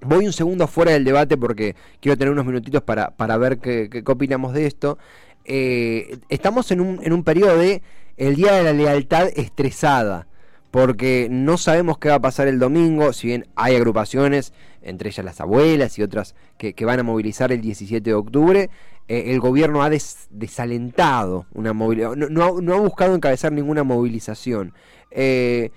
Voy 0.01 0.27
un 0.27 0.33
segundo 0.33 0.65
afuera 0.65 0.93
del 0.93 1.05
debate 1.05 1.37
porque 1.37 1.75
quiero 2.01 2.17
tener 2.17 2.33
unos 2.33 2.47
minutitos 2.47 2.83
para, 2.83 3.11
para 3.11 3.37
ver 3.39 3.59
qué, 3.59 3.89
qué, 3.91 4.03
opinamos 4.07 4.53
de 4.53 4.67
esto. 4.67 4.99
Eh, 5.45 6.19
estamos 6.29 6.71
en 6.71 6.81
un, 6.81 7.01
en 7.03 7.13
un 7.13 7.25
periodo 7.25 7.57
de 7.57 7.83
el 8.17 8.37
Día 8.37 8.53
de 8.53 8.65
la 8.65 8.73
Lealtad 8.73 9.29
estresada 9.37 10.27
porque 10.77 11.29
no 11.31 11.57
sabemos 11.57 11.97
qué 11.97 12.11
va 12.11 12.17
a 12.17 12.21
pasar 12.21 12.49
el 12.49 12.59
domingo, 12.59 13.15
si 13.15 13.29
bien 13.29 13.47
hay 13.57 13.77
agrupaciones, 13.77 14.53
entre 14.83 15.09
ellas 15.09 15.25
las 15.25 15.41
abuelas 15.41 15.99
y 15.99 16.03
otras 16.03 16.35
que, 16.59 16.75
van 16.85 17.01
a 17.01 17.03
movilizar 17.03 17.51
el 17.51 17.63
17 17.63 18.11
de 18.11 18.13
octubre, 18.13 18.69
eh, 19.09 19.25
el 19.29 19.41
gobierno 19.41 19.83
ha 19.83 19.89
desalentado 19.89 21.47
una 21.55 21.73
movilización, 21.73 22.29
no, 22.31 22.75
ha 22.75 22.79
buscado 22.79 23.15
encabezar 23.15 23.53
ninguna 23.53 23.85
movilización. 23.85 24.75
Eh, 25.11 25.71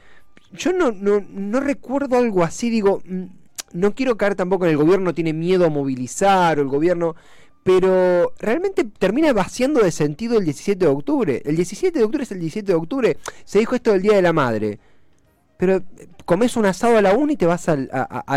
yo 0.51 0.73
no, 0.73 0.91
no, 0.91 1.23
no 1.29 1.61
recuerdo 1.61 2.17
algo 2.17 2.43
así, 2.43 2.69
digo, 2.69 3.01
mm, 3.05 3.23
no 3.71 3.93
quiero 3.93 4.17
caer 4.17 4.35
tampoco 4.35 4.65
en 4.65 4.71
el 4.71 4.77
gobierno 4.77 5.13
tiene 5.13 5.31
miedo 5.31 5.65
a 5.65 5.69
movilizar 5.69 6.59
o 6.59 6.61
el 6.61 6.67
gobierno 6.67 7.15
pero 7.63 8.33
realmente 8.39 8.83
termina 8.83 9.33
vaciando 9.33 9.81
de 9.81 9.91
sentido 9.91 10.37
el 10.37 10.45
17 10.45 10.85
de 10.85 10.91
octubre. 10.91 11.41
El 11.45 11.55
17 11.55 11.97
de 11.97 12.05
octubre 12.05 12.23
es 12.23 12.31
el 12.31 12.39
17 12.39 12.71
de 12.71 12.77
octubre. 12.77 13.17
Se 13.43 13.59
dijo 13.59 13.75
esto 13.75 13.91
del 13.91 14.01
Día 14.01 14.15
de 14.15 14.21
la 14.21 14.33
Madre. 14.33 14.79
Pero 15.57 15.75
eh, 15.75 15.83
comes 16.25 16.55
un 16.55 16.65
asado 16.65 16.97
a 16.97 17.01
la 17.01 17.13
una 17.13 17.33
y 17.33 17.37
te 17.37 17.45
vas 17.45 17.67
a, 17.69 17.77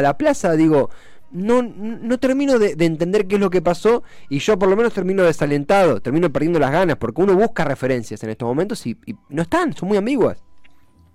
la 0.02 0.18
plaza. 0.18 0.52
Digo, 0.52 0.90
no, 1.30 1.62
no 1.62 2.18
termino 2.18 2.58
de, 2.58 2.74
entender 2.84 3.26
qué 3.26 3.36
es 3.36 3.40
lo 3.40 3.50
que 3.50 3.62
pasó 3.62 4.02
y 4.28 4.40
yo 4.40 4.58
por 4.58 4.68
lo 4.68 4.76
menos 4.76 4.92
termino 4.92 5.22
desalentado, 5.22 6.00
termino 6.00 6.32
perdiendo 6.32 6.58
las 6.58 6.72
ganas 6.72 6.96
porque 6.96 7.22
uno 7.22 7.34
busca 7.34 7.64
referencias 7.64 8.22
en 8.24 8.30
estos 8.30 8.46
momentos 8.46 8.86
y, 8.86 8.98
y 9.06 9.14
no 9.28 9.42
están, 9.42 9.72
son 9.72 9.88
muy 9.88 9.98
ambiguas. 9.98 10.42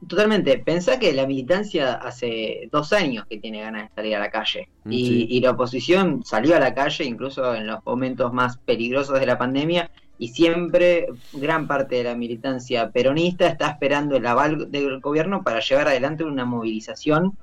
Totalmente. 0.06 0.60
Pensá 0.60 1.00
que 1.00 1.12
la 1.14 1.26
militancia 1.26 1.96
hace 1.96 2.70
dos 2.72 2.94
años 2.94 3.26
que 3.28 3.40
tiene 3.40 3.62
ganas 3.62 3.90
de 3.90 3.96
salir 3.96 4.16
a 4.16 4.20
la 4.20 4.30
calle. 4.30 4.70
Mm, 4.84 4.92
y, 4.92 5.40
la 5.40 5.52
oposición 5.52 6.24
salió 6.24 6.56
a 6.56 6.60
la 6.60 6.76
calle 6.76 7.04
incluso 7.04 7.56
en 7.56 7.66
los 7.66 7.84
momentos 7.86 8.32
más 8.32 8.58
peligrosos 8.58 9.20
de 9.20 9.26
la 9.26 9.38
pandemia. 9.38 9.90
Y 10.20 10.30
siempre 10.30 11.08
gran 11.34 11.68
parte 11.68 11.96
de 11.96 12.04
la 12.04 12.16
militancia 12.16 12.92
peronista 12.92 13.48
está 13.48 13.70
esperando 13.70 14.16
el 14.18 14.26
aval 14.26 14.72
del 14.72 15.00
gobierno 15.00 15.44
para 15.44 15.60
llevar 15.60 15.88
adelante 15.88 16.24
una 16.24 16.46
movilización 16.46 17.38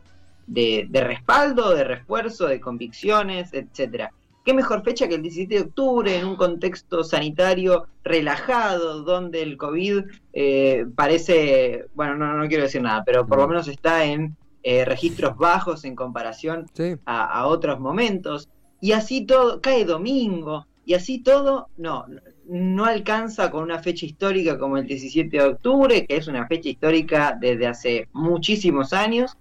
de, 0.46 0.86
de 0.90 1.00
respaldo, 1.00 1.74
de 1.74 1.84
refuerzo, 1.84 2.46
de 2.46 2.60
convicciones, 2.60 3.52
etcétera 3.52 4.10
qué 4.44 4.52
mejor 4.52 4.82
fecha 4.82 5.08
que 5.08 5.14
el 5.14 5.22
17 5.22 5.54
de 5.54 5.60
octubre 5.62 6.16
en 6.16 6.26
un 6.26 6.36
contexto 6.36 7.02
sanitario 7.02 7.86
relajado, 8.04 9.02
donde 9.02 9.42
el 9.42 9.56
COVID 9.56 10.04
eh, 10.34 10.86
parece, 10.94 11.86
bueno, 11.94 12.14
no, 12.14 12.34
no 12.34 12.46
quiero 12.46 12.64
decir 12.64 12.82
nada, 12.82 13.02
pero 13.04 13.26
por 13.26 13.38
lo 13.38 13.48
menos 13.48 13.68
está 13.68 14.04
en 14.04 14.36
eh, 14.62 14.84
registros 14.84 15.36
bajos 15.36 15.84
en 15.84 15.96
comparación 15.96 16.66
a, 17.06 17.46
otros 17.46 17.80
momentos. 17.80 18.50
Y 18.80 18.92
así 18.92 19.24
todo, 19.24 19.62
cae 19.62 19.86
domingo, 19.86 20.66
y 20.84 20.92
así 20.92 21.20
todo, 21.20 21.68
no, 21.78 22.04
no 22.46 22.84
alcanza 22.84 23.50
con 23.50 23.62
una 23.62 23.78
fecha 23.78 24.04
histórica 24.04 24.58
como 24.58 24.76
el 24.76 24.86
17 24.86 25.34
de 25.34 25.42
octubre, 25.42 26.06
que 26.06 26.16
es 26.16 26.28
una 26.28 26.46
fecha 26.46 26.68
histórica 26.68 27.36
desde 27.40 27.66
hace 27.66 28.08
muchísimos 28.12 28.92
años, 28.92 29.38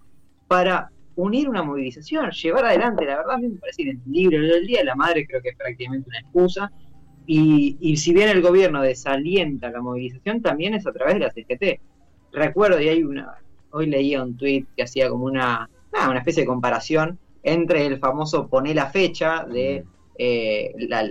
para 0.48 0.93
unir 1.16 1.50
una 1.50 1.64
movilización, 1.64 2.32
llevar 2.32 2.66
adelante, 2.66 3.06
la 3.06 3.18
verdad 3.18 3.36
a 3.36 3.38
mí 3.38 3.50
me 3.50 3.60
parece 3.60 3.84
inentendible. 3.84 4.38
El 4.38 4.68
Día 4.68 4.80
de 4.80 4.86
la 4.86 4.96
Madre 4.96 5.26
creo 5.28 5.42
que 5.42 5.50
es 5.50 5.56
prácticamente 5.56 6.10
una 6.10 6.20
excusa. 6.20 6.72
Y, 7.26 7.96
si 7.96 8.14
bien 8.14 8.30
el 8.30 8.42
gobierno 8.42 8.82
desalienta 8.82 9.72
la 9.72 9.82
movilización, 9.82 10.42
también 10.42 10.74
es 10.74 10.86
a 10.86 10.92
través 10.92 11.16
de 11.16 11.20
la 11.22 11.32
CGT. 11.32 11.80
Recuerdo, 12.34 12.82
y 12.82 12.90
hay 12.90 13.04
una, 13.04 13.36
hoy 13.72 13.88
leía 13.88 14.24
un 14.24 14.36
tuit 14.36 14.68
que 14.76 14.84
hacía 14.84 15.10
como 15.10 15.26
una, 15.26 15.70
una 15.94 16.18
especie 16.18 16.44
de 16.44 16.48
comparación 16.48 17.20
entre 17.44 17.86
el 17.86 18.00
famoso 18.00 18.48
poner 18.48 18.76
la 18.76 18.88
fecha 18.88 19.46
de 19.46 19.86
eh, 20.18 20.74
la, 20.78 21.08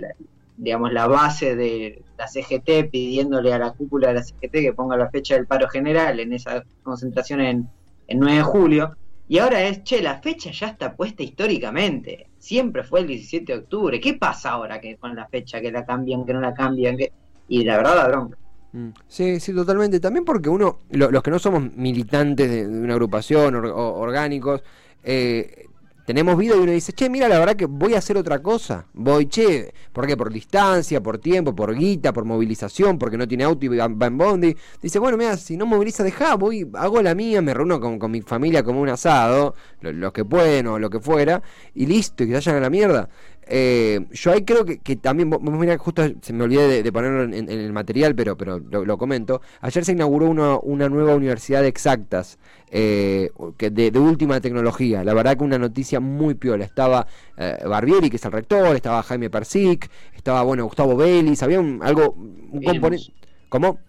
digamos 0.57 0.93
la 0.93 1.07
base 1.07 1.55
de 1.55 2.03
la 2.17 2.27
CGT 2.27 2.89
pidiéndole 2.91 3.53
a 3.53 3.59
la 3.59 3.71
cúpula 3.71 4.09
de 4.09 4.13
la 4.15 4.23
CGT 4.23 4.51
que 4.51 4.73
ponga 4.73 4.97
la 4.97 5.09
fecha 5.09 5.35
del 5.35 5.47
paro 5.47 5.67
general 5.67 6.19
en 6.19 6.33
esa 6.33 6.63
concentración 6.83 7.41
en, 7.41 7.69
en 8.07 8.19
9 8.19 8.37
de 8.37 8.43
julio 8.43 8.97
y 9.27 9.37
ahora 9.37 9.61
es, 9.63 9.83
che, 9.83 10.01
la 10.01 10.19
fecha 10.19 10.51
ya 10.51 10.67
está 10.67 10.95
puesta 10.95 11.23
históricamente. 11.23 12.27
Siempre 12.37 12.83
fue 12.83 13.01
el 13.01 13.07
17 13.07 13.51
de 13.51 13.59
octubre. 13.59 13.99
¿Qué 13.99 14.15
pasa 14.15 14.51
ahora 14.51 14.81
que 14.81 14.97
con 14.97 15.15
la 15.15 15.27
fecha, 15.27 15.61
que 15.61 15.71
la 15.71 15.85
cambian, 15.85 16.25
que 16.25 16.33
no 16.33 16.41
la 16.41 16.53
cambian? 16.53 16.97
Que... 16.97 17.11
Y 17.47 17.63
la 17.63 17.77
verdad, 17.77 17.95
la 17.95 18.07
bronca. 18.09 18.37
Mm. 18.73 18.89
Sí, 19.07 19.39
sí, 19.39 19.53
totalmente. 19.53 19.99
También 19.99 20.25
porque 20.25 20.49
uno, 20.49 20.79
los 20.89 21.23
que 21.23 21.31
no 21.31 21.39
somos 21.39 21.73
militantes 21.75 22.49
de, 22.49 22.67
una 22.67 22.93
agrupación 22.93 23.55
o, 23.55 23.93
orgánicos, 23.93 24.61
eh, 25.03 25.67
tenemos 26.05 26.37
vida 26.37 26.55
y 26.55 26.59
uno 26.59 26.71
dice, 26.71 26.93
che, 26.93 27.09
mira, 27.09 27.27
la 27.27 27.39
verdad 27.39 27.55
que 27.55 27.65
voy 27.65 27.95
a 27.95 27.99
hacer 27.99 28.17
otra 28.17 28.39
cosa. 28.39 28.87
Voy, 28.93 29.27
che, 29.27 29.73
¿por 29.91 30.05
qué? 30.05 30.17
Por 30.17 30.31
distancia, 30.31 31.01
por 31.01 31.17
tiempo, 31.17 31.55
por 31.55 31.73
guita, 31.73 32.11
por 32.11 32.25
movilización, 32.25 32.99
porque 32.99 33.17
no 33.17 33.27
tiene 33.27 33.45
auto 33.45 33.65
y 33.65 33.69
va, 33.69 33.85
en 33.85 34.17
bondi. 34.17 34.55
Dice, 34.81 34.99
bueno, 34.99 35.17
mira, 35.17 35.37
si 35.37 35.55
no 35.55 35.65
moviliza, 35.65 36.03
deja, 36.03 36.35
voy, 36.35 36.69
hago 36.73 37.01
la 37.01 37.15
mía, 37.15 37.41
me 37.41 37.53
reúno 37.53 37.79
con, 37.79 38.11
mi 38.11 38.21
familia 38.21 38.63
como 38.63 38.81
un 38.81 38.89
asado, 38.89 39.55
los, 39.81 40.11
que 40.13 40.25
pueden 40.25 40.67
o 40.67 40.79
lo 40.79 40.89
que 40.89 40.99
fuera, 40.99 41.41
y 41.73 41.85
listo, 41.85 42.23
y 42.23 42.27
que 42.27 42.41
se 42.41 42.49
vayan 42.49 42.57
a 42.57 42.59
la 42.59 42.69
mierda. 42.69 43.09
Eh, 43.47 44.05
yo 44.11 44.31
ahí 44.31 44.43
creo 44.43 44.65
que, 44.65 44.95
también, 44.95 45.29
vos 45.29 45.41
mira, 45.41 45.77
justo 45.77 46.03
se 46.21 46.33
me 46.33 46.43
olvidé 46.43 46.83
de, 46.83 46.91
ponerlo 46.91 47.23
en, 47.23 47.49
el 47.49 47.73
material, 47.73 48.15
pero, 48.15 48.37
pero 48.37 48.59
lo, 48.59 48.97
comento. 48.97 49.41
Ayer 49.61 49.83
se 49.83 49.91
inauguró 49.91 50.27
una, 50.27 50.57
una 50.57 50.89
nueva 50.89 51.15
universidad 51.15 51.61
de 51.61 51.67
exactas, 51.67 52.39
eh, 52.71 53.31
que 53.57 53.69
de, 53.69 53.97
última 53.99 54.39
tecnología. 54.39 55.03
La 55.03 55.13
verdad 55.13 55.37
que 55.37 55.43
una 55.43 55.59
noticia 55.59 55.99
muy 55.99 56.35
piola. 56.35 56.65
Estaba 56.65 57.05
eh, 57.37 57.57
Barbieri, 57.65 58.09
que 58.09 58.17
es 58.17 58.25
el 58.25 58.31
rector, 58.31 58.75
estaba 58.75 59.03
Jaime 59.03 59.29
Persic, 59.29 59.89
estaba, 60.15 60.43
bueno, 60.43 60.65
Gustavo 60.65 60.95
Vélez, 60.95 61.43
había 61.43 61.59
un, 61.59 61.79
algo, 61.83 62.13
un 62.13 62.61
componente. 62.63 63.13
¿Cómo? 63.49 63.79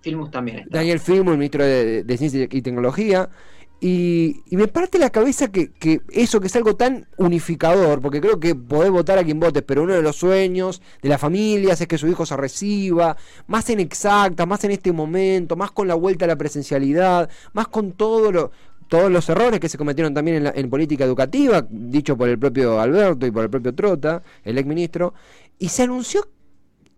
Filmus 0.00 0.30
también. 0.30 0.64
Daniel 0.70 1.00
Filmus, 1.00 1.32
el 1.32 1.38
ministro 1.38 1.64
de, 1.64 2.04
de 2.04 2.16
Ciencia 2.16 2.48
y 2.50 2.62
Tecnología. 2.62 3.28
Y, 3.80 4.42
me 4.50 4.66
parte 4.66 4.98
la 4.98 5.10
cabeza 5.10 5.48
que, 5.48 5.70
eso 6.10 6.40
que 6.40 6.48
es 6.48 6.56
algo 6.56 6.74
tan 6.74 7.06
unificador, 7.16 8.00
porque 8.00 8.20
creo 8.20 8.40
que 8.40 8.54
podés 8.56 8.90
votar 8.90 9.18
a 9.18 9.24
quien 9.24 9.38
votes, 9.38 9.62
pero 9.62 9.84
uno 9.84 9.94
de 9.94 10.02
los 10.02 10.16
sueños 10.16 10.82
de 11.00 11.08
las 11.08 11.20
familias 11.20 11.80
es 11.80 11.86
que 11.86 11.96
su 11.96 12.08
hijo 12.08 12.26
se 12.26 12.36
reciba, 12.36 13.16
más 13.46 13.70
en 13.70 13.78
exacta, 13.78 14.46
más 14.46 14.64
en 14.64 14.72
este 14.72 14.92
momento, 14.92 15.54
más 15.54 15.70
con 15.70 15.86
la 15.86 15.94
vuelta 15.94 16.24
a 16.24 16.28
la 16.28 16.36
presencialidad, 16.36 17.30
más 17.52 17.68
con 17.68 17.92
todo 17.92 18.50
todos 18.88 19.12
los 19.12 19.28
errores 19.28 19.60
que 19.60 19.68
se 19.68 19.76
cometieron 19.76 20.14
también 20.14 20.46
en, 20.46 20.52
en 20.54 20.70
política 20.70 21.04
educativa, 21.04 21.64
dicho 21.68 22.16
por 22.16 22.28
el 22.28 22.38
propio 22.38 22.80
Alberto 22.80 23.26
y 23.26 23.30
por 23.30 23.44
el 23.44 23.50
propio 23.50 23.74
Trota, 23.74 24.22
el 24.42 24.56
ex 24.56 24.66
ministro, 24.66 25.12
y 25.58 25.68
se 25.68 25.82
anunció 25.82 26.26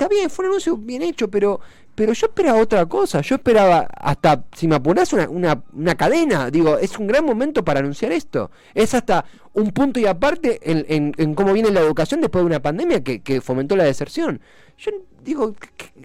está 0.00 0.08
bien, 0.08 0.30
fue 0.30 0.46
un 0.46 0.52
anuncio 0.52 0.78
bien 0.78 1.02
hecho, 1.02 1.30
pero, 1.30 1.60
pero 1.94 2.14
yo 2.14 2.28
esperaba 2.28 2.58
otra 2.58 2.86
cosa. 2.86 3.20
Yo 3.20 3.34
esperaba, 3.34 3.80
hasta, 3.80 4.44
si 4.56 4.66
me 4.66 4.76
apurás, 4.76 5.12
una, 5.12 5.62
una, 5.74 5.94
cadena. 5.94 6.50
Digo, 6.50 6.78
es 6.78 6.98
un 6.98 7.06
gran 7.06 7.22
momento 7.22 7.62
para 7.62 7.80
anunciar 7.80 8.10
esto. 8.12 8.50
Es 8.74 8.94
hasta 8.94 9.26
un 9.52 9.72
punto 9.72 10.00
y 10.00 10.06
aparte 10.06 10.58
en, 10.62 11.12
en, 11.18 11.34
cómo 11.34 11.52
viene 11.52 11.70
la 11.70 11.80
educación 11.80 12.22
después 12.22 12.42
de 12.42 12.46
una 12.46 12.62
pandemia 12.62 13.04
que, 13.04 13.20
que 13.20 13.42
fomentó 13.42 13.76
la 13.76 13.84
deserción. 13.84 14.40
Yo 14.78 14.90
digo, 15.22 15.54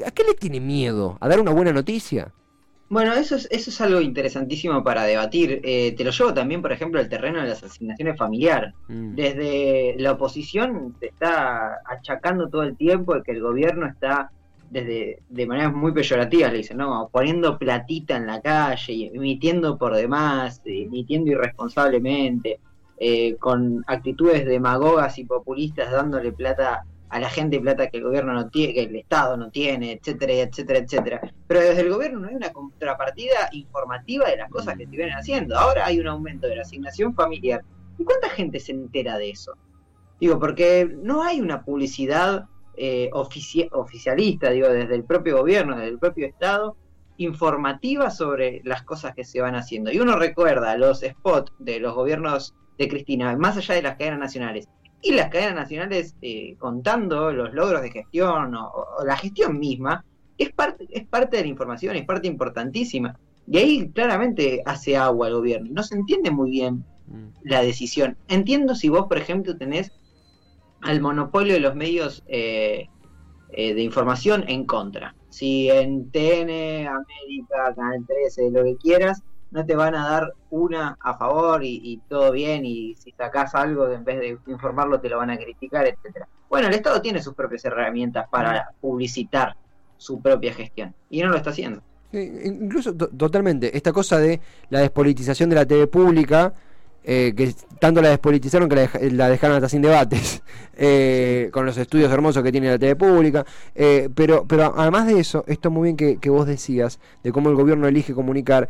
¿a 0.06 0.12
qué 0.12 0.26
le 0.26 0.34
tiene 0.34 0.60
miedo? 0.60 1.18
¿A 1.22 1.30
dar 1.30 1.40
una 1.40 1.52
buena 1.52 1.72
noticia? 1.72 2.34
Bueno, 2.88 3.14
eso 3.14 3.36
es, 3.36 3.48
eso 3.50 3.72
es 3.72 3.82
algo 3.82 4.00
interesantísimo 4.00 4.84
para 4.84 5.04
debatir. 5.04 5.60
Eh, 5.64 5.94
te 5.98 6.04
lo 6.04 6.12
llevo 6.12 6.34
también, 6.34 6.62
por 6.62 6.72
ejemplo, 6.72 7.00
al 7.00 7.10
terreno 7.10 7.42
de 7.42 7.50
las 7.50 7.64
asignaciones 7.64 8.18
familiares. 8.18 8.74
Mm. 8.88 9.16
Desde 9.16 9.96
la 9.98 10.12
oposición 10.12 10.96
se 11.00 11.08
está 11.08 11.80
achacando 11.86 12.48
todo 12.48 12.64
el 12.64 12.78
tiempo 12.78 13.16
de 13.16 13.24
que 13.24 13.32
el 13.32 13.42
gobierno 13.42 13.88
está, 13.88 14.30
desde 14.70 15.20
de 15.30 15.48
maneras 15.48 15.74
muy 15.74 15.94
peyorativas, 15.94 16.52
le 16.52 16.60
dicen, 16.60 16.78
no, 16.78 17.10
poniendo 17.12 17.58
platita 17.58 18.18
en 18.18 18.28
la 18.28 18.40
calle, 18.42 19.12
emitiendo 19.14 19.78
por 19.78 19.96
demás, 19.96 20.62
emitiendo 20.64 21.32
irresponsablemente, 21.32 22.60
eh, 22.98 23.36
con 23.38 23.84
actitudes 23.88 24.46
demagogas 24.46 25.18
y 25.18 25.26
populistas 25.26 25.92
dándole 25.92 26.32
plata 26.32 26.86
a 27.10 27.20
la 27.20 27.30
gente 27.30 27.60
plata 27.60 27.90
que 27.90 27.98
el 27.98 28.04
gobierno 28.04 28.34
no 28.34 28.50
tiene, 28.50 28.74
que 28.74 28.84
el 28.84 28.96
Estado 28.96 29.38
no 29.38 29.50
tiene, 29.52 29.94
etcétera, 29.94 30.34
etcétera, 30.34 30.80
etcétera. 30.80 31.22
Pero 31.48 31.60
desde 31.62 31.82
el 31.82 31.90
gobierno 31.90 32.20
no 32.20 32.28
hay 32.28 32.36
una 32.36 32.52
contrapartida 32.52 33.50
informativa 33.52 34.30
de 34.30 34.38
las 34.38 34.50
cosas 34.50 34.78
que 34.78 34.86
se 34.86 34.92
vienen 34.92 35.16
haciendo. 35.16 35.58
Ahora 35.58 35.86
hay 35.86 36.00
un 36.00 36.08
aumento 36.08 36.48
de 36.48 36.56
la 36.56 36.64
asignación 36.64 37.14
familiar. 37.14 37.62
¿Y 37.98 38.04
cuánta 38.04 38.30
gente 38.30 38.60
se 38.60 38.72
entera 38.72 39.18
de 39.18 39.30
eso? 39.30 39.54
Digo, 40.20 40.40
porque 40.40 40.90
no 41.02 41.24
hay 41.24 41.42
una 41.42 41.64
publicidad 41.64 42.46
eh, 42.78 43.10
oficialista, 43.14 44.50
digo, 44.50 44.68
desde 44.68 44.96
el 44.96 45.04
propio 45.04 45.38
gobierno, 45.38 45.76
desde 45.76 45.90
el 45.90 46.00
propio 46.00 46.28
Estado, 46.28 46.76
informativa 47.18 48.10
sobre 48.10 48.62
las 48.66 48.84
cosas 48.84 49.14
que 49.16 49.24
se 49.24 49.42
van 49.42 49.56
haciendo. 49.56 49.92
Y 49.92 50.00
uno 50.00 50.18
recuerda 50.18 50.78
los 50.78 51.02
spots 51.02 51.54
de 51.60 51.80
los 51.80 51.94
gobiernos 51.94 52.56
de 52.78 52.90
Cristina, 52.90 53.36
más 53.38 53.58
allá 53.58 53.76
de 53.76 53.82
las 53.82 53.96
cadenas 53.96 54.20
nacionales, 54.20 54.68
y 55.06 55.12
las 55.12 55.30
cadenas 55.30 55.54
nacionales 55.54 56.16
eh, 56.24 56.56
contando 56.58 57.32
los 57.32 57.54
logros 57.54 57.84
de 57.84 57.92
gestión 57.92 58.56
o, 58.56 58.88
la 59.06 59.16
gestión 59.16 59.60
misma, 59.60 60.04
es 60.40 60.52
parte, 60.52 60.88
es 60.90 61.06
parte 61.06 61.38
de 61.38 61.44
la 61.44 61.50
información, 61.50 61.96
es 61.96 62.06
parte 62.06 62.28
importantísima. 62.28 63.16
Y 63.46 63.58
ahí 63.60 63.90
claramente 63.92 64.64
hace 64.66 64.98
agua 64.98 65.28
el 65.28 65.36
gobierno. 65.36 65.70
No 65.72 65.84
se 65.84 65.94
entiende 65.94 66.32
muy 66.32 66.50
bien 66.50 66.84
mm. 67.06 67.28
la 67.44 67.62
decisión. 67.62 68.18
Entiendo 68.30 68.74
si 68.74 68.90
vos, 68.90 69.06
por 69.06 69.20
ejemplo, 69.20 69.56
tenés 69.56 69.92
al 70.82 71.02
monopolio 71.02 71.54
de 71.54 71.60
los 71.60 71.76
medios 71.76 72.24
eh, 72.26 72.88
eh, 73.52 73.76
de 73.76 73.84
información 73.84 74.44
en 74.48 74.66
contra. 74.66 75.14
Si 75.30 75.70
en 75.70 76.10
TN, 76.10 76.88
América, 76.88 77.76
Canal 77.76 78.04
13, 78.08 78.50
lo 78.50 78.64
que 78.64 78.76
quieras, 78.78 79.22
no 79.56 79.66
te 79.66 79.74
van 79.74 79.96
a 79.96 80.10
dar 80.10 80.34
una 80.50 80.98
a 81.00 81.18
favor 81.18 81.64
y, 81.64 82.02
todo 82.10 82.34
bien, 82.34 82.66
y 82.66 82.94
si 82.96 83.12
sacas 83.14 83.56
algo 83.56 83.90
en 83.90 84.04
vez 84.04 84.20
de 84.20 84.38
informarlo 84.48 85.00
te 85.00 85.08
lo 85.08 85.18
van 85.18 85.30
a 85.30 85.38
criticar, 85.38 85.88
etcétera. 85.88 86.28
Bueno, 86.50 86.68
el 86.68 86.74
Estado 86.74 87.02
tiene 87.02 87.22
sus 87.22 87.34
propias 87.34 87.64
herramientas 87.64 88.28
para 88.30 88.72
publicitar 88.82 89.56
su 89.96 90.22
propia 90.22 90.54
gestión 90.54 90.94
y 91.10 91.22
no 91.22 91.30
lo 91.30 91.38
está 91.38 91.52
haciendo. 91.52 91.82
incluso 92.12 92.94
totalmente, 92.94 93.76
esta 93.76 93.94
cosa 93.94 94.20
de 94.20 94.42
la 94.70 94.82
despolitización 94.82 95.50
de 95.50 95.56
la 95.56 95.66
TV 95.66 95.88
pública, 95.88 96.54
eh, 97.08 97.34
que 97.38 97.54
tanto 97.80 98.02
la 98.02 98.10
despolitizaron 98.10 98.68
que 98.68 98.90
la, 99.12 99.30
dejaron 99.30 99.56
hasta 99.56 99.70
sin 99.70 99.82
debates, 99.84 100.42
eh, 100.76 101.50
con 101.54 101.66
los 101.66 101.78
estudios 101.78 102.12
hermosos 102.12 102.44
que 102.44 102.52
tiene 102.52 102.70
la 102.70 102.78
TV 102.78 102.98
pública. 102.98 103.46
Eh, 103.74 104.10
pero, 104.14 104.46
pero 104.46 104.74
además 104.76 105.08
de 105.08 105.20
eso, 105.20 105.46
esto 105.48 105.72
muy 105.72 105.88
bien 105.88 105.98
que, 105.98 106.18
que, 106.18 106.30
vos 106.30 106.46
decías, 106.46 107.00
de 107.24 107.32
cómo 107.32 107.50
el 107.50 107.56
gobierno 107.56 107.88
elige 107.88 108.14
comunicar, 108.14 108.70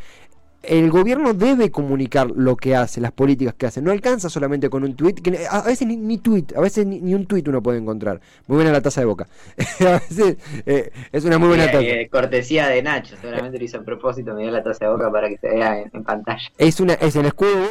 el 0.67 0.89
gobierno 0.89 1.33
debe 1.33 1.71
comunicar 1.71 2.31
lo 2.31 2.55
que 2.55 2.75
hace, 2.75 3.01
las 3.01 3.11
políticas 3.11 3.55
que 3.55 3.65
hace. 3.65 3.81
No 3.81 3.91
alcanza 3.91 4.29
solamente 4.29 4.69
con 4.69 4.83
un 4.83 4.95
tuit, 4.95 5.21
que 5.21 5.45
a 5.49 5.61
veces 5.61 5.87
ni, 5.87 5.97
ni 5.97 6.17
tweet, 6.17 6.45
a 6.55 6.61
veces 6.61 6.85
ni, 6.85 7.13
un 7.13 7.25
tuit 7.25 7.47
uno 7.47 7.61
puede 7.61 7.79
encontrar. 7.79 8.19
Muy 8.47 8.55
buena 8.55 8.71
la 8.71 8.81
taza 8.81 9.01
de 9.01 9.05
boca. 9.05 9.27
a 9.79 9.99
veces 9.99 10.37
eh, 10.65 10.91
es 11.11 11.25
una 11.25 11.37
muy 11.37 11.49
buena 11.49 11.65
taza. 11.65 11.81
Eh, 11.81 12.09
cortesía 12.09 12.67
de 12.67 12.81
Nacho, 12.81 13.15
seguramente 13.21 13.57
lo 13.59 13.65
hizo 13.65 13.77
a 13.77 13.83
propósito, 13.83 14.33
me 14.33 14.43
dio 14.43 14.51
la 14.51 14.63
taza 14.63 14.85
de 14.85 14.91
boca 14.91 15.11
para 15.11 15.29
que 15.29 15.37
se 15.37 15.49
vea 15.49 15.81
en, 15.81 16.03
pantalla. 16.03 16.51
Es 16.57 16.79
una, 16.79 16.93
es 16.93 17.15
el 17.15 17.25
escudo 17.25 17.69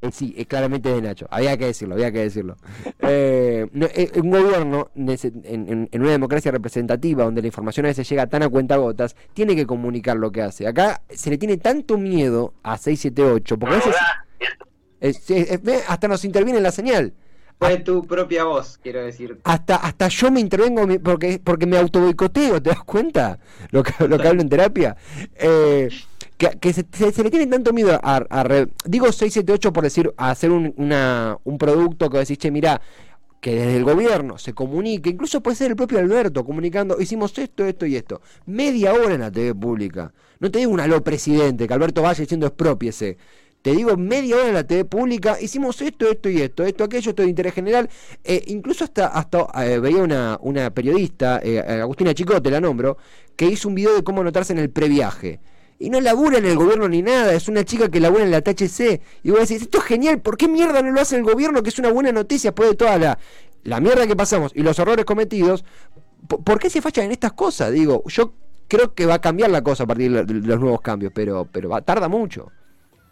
eh, 0.00 0.10
sí, 0.12 0.34
es 0.36 0.46
claramente 0.46 0.90
de 0.90 1.02
Nacho. 1.02 1.26
Había 1.30 1.56
que 1.56 1.66
decirlo, 1.66 1.94
había 1.94 2.12
que 2.12 2.20
decirlo. 2.20 2.56
un 3.02 4.30
gobierno 4.30 4.90
en, 4.94 5.88
en, 5.92 6.00
una 6.00 6.10
democracia 6.10 6.50
representativa 6.50 7.24
donde 7.24 7.42
la 7.42 7.48
información 7.48 7.86
a 7.86 7.90
veces 7.90 8.08
llega 8.08 8.26
tan 8.26 8.42
a 8.42 8.48
cuenta 8.48 8.76
gotas, 8.76 9.16
tiene 9.34 9.54
que 9.54 9.66
comunicar 9.66 10.16
lo 10.16 10.30
que 10.30 10.42
hace. 10.42 10.66
Acá 10.66 11.02
se 11.10 11.30
le 11.30 11.38
tiene 11.38 11.56
tanto 11.56 11.97
miedo 11.98 12.54
a 12.62 12.78
678, 12.78 13.58
porque 13.58 13.74
a 13.74 13.78
veces 15.00 15.84
hasta 15.88 16.08
nos 16.08 16.24
interviene 16.24 16.60
la 16.60 16.72
señal. 16.72 17.12
Fue 17.58 17.78
tu 17.78 18.06
propia 18.06 18.44
voz, 18.44 18.78
quiero 18.80 19.04
decir. 19.04 19.40
Hasta, 19.42 19.76
hasta 19.76 20.06
yo 20.08 20.30
me 20.30 20.38
intervengo 20.38 20.86
porque, 21.02 21.40
porque 21.42 21.66
me 21.66 21.76
auto 21.76 22.00
boicoteo, 22.00 22.62
¿te 22.62 22.70
das 22.70 22.84
cuenta? 22.84 23.40
Lo 23.70 23.82
que, 23.82 24.06
lo 24.06 24.16
que 24.16 24.28
hablo 24.28 24.42
en 24.42 24.48
terapia. 24.48 24.96
Eh, 25.34 25.88
que, 26.36 26.72
se, 26.72 27.22
le 27.24 27.30
tiene 27.30 27.48
tanto 27.48 27.72
miedo 27.72 27.98
a, 28.00 28.20
digo 28.84 29.06
678 29.06 29.72
por 29.72 29.82
decir, 29.82 30.14
a 30.16 30.30
hacer 30.30 30.52
un, 30.52 30.72
una, 30.76 31.36
un 31.42 31.58
producto 31.58 32.08
que 32.08 32.18
decís, 32.18 32.38
che, 32.38 32.52
mira, 32.52 32.80
que 33.40 33.54
desde 33.54 33.76
el 33.76 33.84
gobierno 33.84 34.38
se 34.38 34.52
comunique, 34.52 35.10
incluso 35.10 35.40
puede 35.40 35.56
ser 35.56 35.70
el 35.70 35.76
propio 35.76 35.98
Alberto 35.98 36.44
comunicando, 36.44 37.00
hicimos 37.00 37.36
esto, 37.38 37.64
esto 37.64 37.86
y 37.86 37.96
esto. 37.96 38.20
Media 38.46 38.92
hora 38.92 39.14
en 39.14 39.20
la 39.20 39.30
TV 39.30 39.54
pública. 39.54 40.12
No 40.40 40.50
te 40.50 40.58
digo 40.58 40.72
un 40.72 40.80
aló 40.80 41.02
presidente, 41.02 41.66
que 41.66 41.74
Alberto 41.74 42.02
vaya 42.02 42.20
diciendo 42.20 42.46
expropiese. 42.46 43.16
Te 43.62 43.72
digo 43.72 43.96
media 43.96 44.36
hora 44.36 44.48
en 44.48 44.54
la 44.54 44.64
TV 44.64 44.84
pública, 44.84 45.36
hicimos 45.40 45.80
esto, 45.82 46.10
esto 46.10 46.28
y 46.30 46.40
esto, 46.40 46.64
esto, 46.64 46.84
aquello, 46.84 47.10
esto 47.10 47.22
de 47.22 47.28
interés 47.28 47.54
general. 47.54 47.88
Eh, 48.24 48.42
incluso 48.46 48.84
hasta, 48.84 49.08
hasta 49.08 49.46
eh, 49.66 49.80
veía 49.80 50.02
una, 50.02 50.38
una 50.40 50.70
periodista, 50.70 51.40
eh, 51.42 51.60
Agustina 51.60 52.14
Chicote 52.14 52.50
la 52.50 52.60
nombro, 52.60 52.98
que 53.36 53.46
hizo 53.46 53.68
un 53.68 53.74
video 53.74 53.94
de 53.94 54.04
cómo 54.04 54.20
anotarse 54.20 54.52
en 54.52 54.60
el 54.60 54.70
previaje 54.70 55.40
y 55.78 55.90
no 55.90 56.00
labura 56.00 56.38
en 56.38 56.46
el 56.46 56.56
gobierno 56.56 56.88
ni 56.88 57.02
nada, 57.02 57.32
es 57.34 57.48
una 57.48 57.64
chica 57.64 57.88
que 57.88 58.00
labura 58.00 58.24
en 58.24 58.30
la 58.30 58.42
THC. 58.42 59.00
Y 59.22 59.30
vos 59.30 59.40
decís, 59.40 59.62
esto 59.62 59.78
es 59.78 59.84
genial, 59.84 60.20
¿por 60.20 60.36
qué 60.36 60.48
mierda 60.48 60.82
no 60.82 60.90
lo 60.90 61.00
hace 61.00 61.16
el 61.16 61.22
gobierno? 61.22 61.62
Que 61.62 61.68
es 61.68 61.78
una 61.78 61.92
buena 61.92 62.10
noticia 62.10 62.50
después 62.50 62.70
de 62.70 62.76
toda 62.76 62.98
la, 62.98 63.18
la 63.64 63.80
mierda 63.80 64.06
que 64.06 64.16
pasamos 64.16 64.52
y 64.54 64.62
los 64.62 64.78
errores 64.78 65.04
cometidos. 65.04 65.64
¿Por, 66.26 66.58
qué 66.58 66.68
se 66.68 66.82
fallan 66.82 67.06
en 67.06 67.12
estas 67.12 67.32
cosas? 67.32 67.72
Digo, 67.72 68.02
yo 68.06 68.34
creo 68.66 68.92
que 68.92 69.06
va 69.06 69.14
a 69.14 69.20
cambiar 69.20 69.50
la 69.50 69.62
cosa 69.62 69.84
a 69.84 69.86
partir 69.86 70.10
de 70.26 70.34
los 70.34 70.60
nuevos 70.60 70.80
cambios, 70.80 71.12
pero, 71.14 71.46
pero 71.50 71.68
va, 71.68 71.80
tarda 71.80 72.08
mucho. 72.08 72.50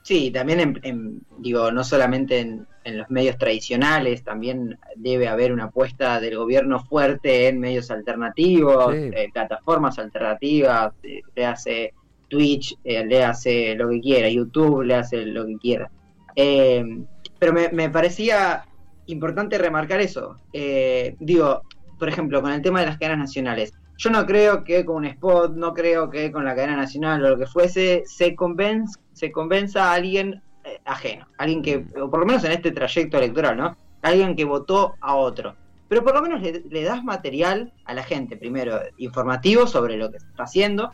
Sí, 0.03 0.31
también 0.31 0.79
en, 0.83 1.23
digo, 1.39 1.71
no 1.73 1.83
solamente 1.83 2.41
en, 2.41 2.67
los 2.85 3.11
medios 3.11 3.37
tradicionales, 3.37 4.23
también 4.23 4.79
debe 4.95 5.27
haber 5.27 5.53
una 5.53 5.65
apuesta 5.65 6.21
del 6.21 6.37
gobierno 6.37 6.85
fuerte 6.85 7.49
en 7.49 7.59
medios 7.59 7.91
alternativos, 7.91 8.95
eh, 8.95 9.29
plataformas 9.33 9.99
alternativas, 9.99 10.93
eh, 11.02 11.23
le 11.35 11.47
hace 11.47 11.95
Twitch, 12.28 12.76
eh, 12.84 13.04
le 13.04 13.25
hace 13.25 13.75
lo 13.75 13.89
que 13.89 14.00
quiera, 14.00 14.28
YouTube 14.28 14.82
le 14.82 14.95
hace 14.95 15.26
lo 15.26 15.47
que 15.47 15.56
quiera. 15.56 15.91
pero 16.34 17.52
me, 17.52 17.69
me, 17.71 17.91
parecía 17.91 18.65
importante 19.06 19.58
remarcar 19.58 20.00
eso. 20.00 20.36
digo, 20.52 21.62
por 21.99 22.08
ejemplo, 22.08 22.43
con 22.43 22.52
el 22.52 22.62
tema 22.62 22.80
de 22.80 22.86
las 22.86 22.99
cadenas 22.99 23.19
nacionales. 23.19 23.73
Yo 23.99 24.10
no 24.10 24.26
creo 24.26 24.62
que 24.62 24.84
con 24.84 24.97
un 24.97 25.04
spot, 25.06 25.54
no 25.54 25.73
creo 25.73 26.10
que 26.10 26.30
con 26.30 26.45
la 26.45 26.54
cadena 26.54 26.76
nacional 26.76 27.25
o 27.25 27.30
lo 27.30 27.39
que 27.39 27.47
fuese, 27.47 28.02
se, 28.04 28.36
convenza, 28.36 29.00
se 29.12 29.32
convenza 29.32 29.91
a 29.91 29.95
alguien 29.95 30.43
eh, 30.65 30.80
ajeno, 30.84 31.26
alguien 31.39 31.62
que, 31.62 31.86
o 32.00 32.10
por 32.10 32.21
lo 32.21 32.26
menos 32.26 32.45
en 32.45 32.52
este 32.52 32.73
trayecto 32.73 33.17
electoral, 33.17 33.56
¿no? 33.56 33.76
Alguien 34.02 34.36
que 34.36 34.45
votó 34.45 34.95
a 35.00 35.15
otro. 35.15 35.56
Pero 35.89 36.02
por 36.04 36.15
lo 36.15 36.23
menos 36.23 36.43
le, 36.43 36.82
das 36.82 37.04
material 37.04 37.73
a 37.84 37.95
la 37.95 38.02
gente, 38.02 38.36
primero, 38.36 38.80
informativo 38.99 39.67
sobre 39.67 39.97
lo 39.97 40.10
que 40.10 40.19
se 40.19 40.26
está 40.26 40.43
haciendo, 40.43 40.93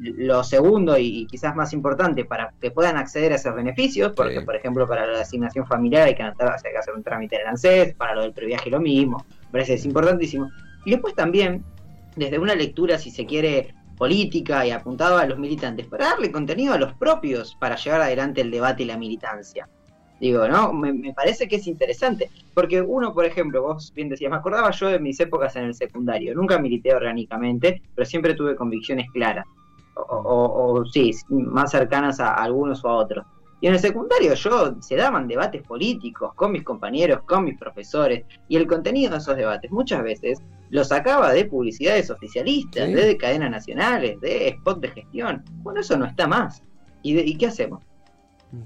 lo 0.00 0.42
segundo 0.42 0.96
y, 0.98 1.26
quizás 1.26 1.54
más 1.54 1.72
importante, 1.72 2.24
para 2.24 2.52
que 2.60 2.70
puedan 2.70 2.96
acceder 2.96 3.32
a 3.32 3.36
esos 3.36 3.54
beneficios, 3.54 4.12
porque 4.16 4.40
por 4.40 4.56
ejemplo 4.56 4.88
para 4.88 5.06
la 5.06 5.20
asignación 5.20 5.66
familiar 5.66 6.08
hay 6.08 6.14
que, 6.14 6.22
hay 6.22 6.32
que 6.34 6.78
hacer 6.78 6.94
un 6.94 7.02
trámite 7.02 7.36
en 7.36 7.42
el 7.42 7.48
ANSES, 7.48 7.94
para 7.94 8.14
lo 8.14 8.22
del 8.22 8.32
previaje 8.32 8.70
lo 8.70 8.80
mismo, 8.80 9.24
me 9.46 9.52
parece 9.52 9.74
es 9.74 9.84
importantísimo. 9.84 10.50
Y 10.84 10.92
después 10.92 11.14
también 11.14 11.62
desde 12.16 12.38
una 12.38 12.54
lectura, 12.54 12.98
si 12.98 13.10
se 13.10 13.26
quiere, 13.26 13.74
política 13.96 14.64
y 14.66 14.70
apuntado 14.70 15.18
a 15.18 15.26
los 15.26 15.38
militantes, 15.38 15.86
para 15.86 16.06
darle 16.06 16.32
contenido 16.32 16.72
a 16.72 16.78
los 16.78 16.94
propios 16.94 17.54
para 17.60 17.76
llevar 17.76 18.00
adelante 18.00 18.40
el 18.40 18.50
debate 18.50 18.82
y 18.82 18.86
la 18.86 18.96
militancia. 18.96 19.68
Digo, 20.18 20.46
¿no? 20.48 20.72
Me, 20.72 21.14
parece 21.14 21.48
que 21.48 21.56
es 21.56 21.66
interesante, 21.66 22.30
porque 22.54 22.80
uno, 22.82 23.14
por 23.14 23.24
ejemplo, 23.24 23.62
vos 23.62 23.92
bien 23.94 24.10
decías, 24.10 24.30
me 24.30 24.36
acordaba 24.36 24.70
yo 24.70 24.88
de 24.88 24.98
mis 24.98 25.18
épocas 25.20 25.56
en 25.56 25.64
el 25.64 25.74
secundario, 25.74 26.34
nunca 26.34 26.58
milité 26.58 26.94
orgánicamente, 26.94 27.82
pero 27.94 28.06
siempre 28.06 28.34
tuve 28.34 28.54
convicciones 28.54 29.06
claras, 29.12 29.46
o, 30.08 30.84
sí, 30.92 31.12
más 31.28 31.70
cercanas 31.70 32.20
a 32.20 32.34
algunos 32.34 32.84
o 32.84 32.88
a 32.88 32.96
otros. 32.96 33.26
Y 33.60 33.66
en 33.66 33.74
el 33.74 33.78
secundario 33.78 34.32
yo 34.34 34.74
se 34.80 34.96
daban 34.96 35.28
debates 35.28 35.62
políticos 35.62 36.32
con 36.34 36.52
mis 36.52 36.64
compañeros, 36.64 37.20
con 37.26 37.44
mis 37.44 37.58
profesores, 37.58 38.24
y 38.48 38.56
el 38.56 38.66
contenido 38.66 39.12
de 39.12 39.18
esos 39.18 39.36
debates 39.36 39.70
muchas 39.70 40.02
veces 40.02 40.42
lo 40.70 40.82
sacaba 40.82 41.32
de 41.32 41.44
publicidades 41.44 42.10
oficialistas, 42.10 42.90
de 42.90 43.16
cadenas 43.18 43.50
nacionales, 43.50 44.18
de 44.20 44.48
spot 44.48 44.80
de 44.80 44.88
gestión. 44.88 45.44
Bueno, 45.62 45.80
eso 45.80 45.96
no 45.96 46.06
está 46.06 46.26
más. 46.26 46.62
¿Y, 47.02 47.18
y 47.18 47.36
qué 47.36 47.46
hacemos? 47.48 47.84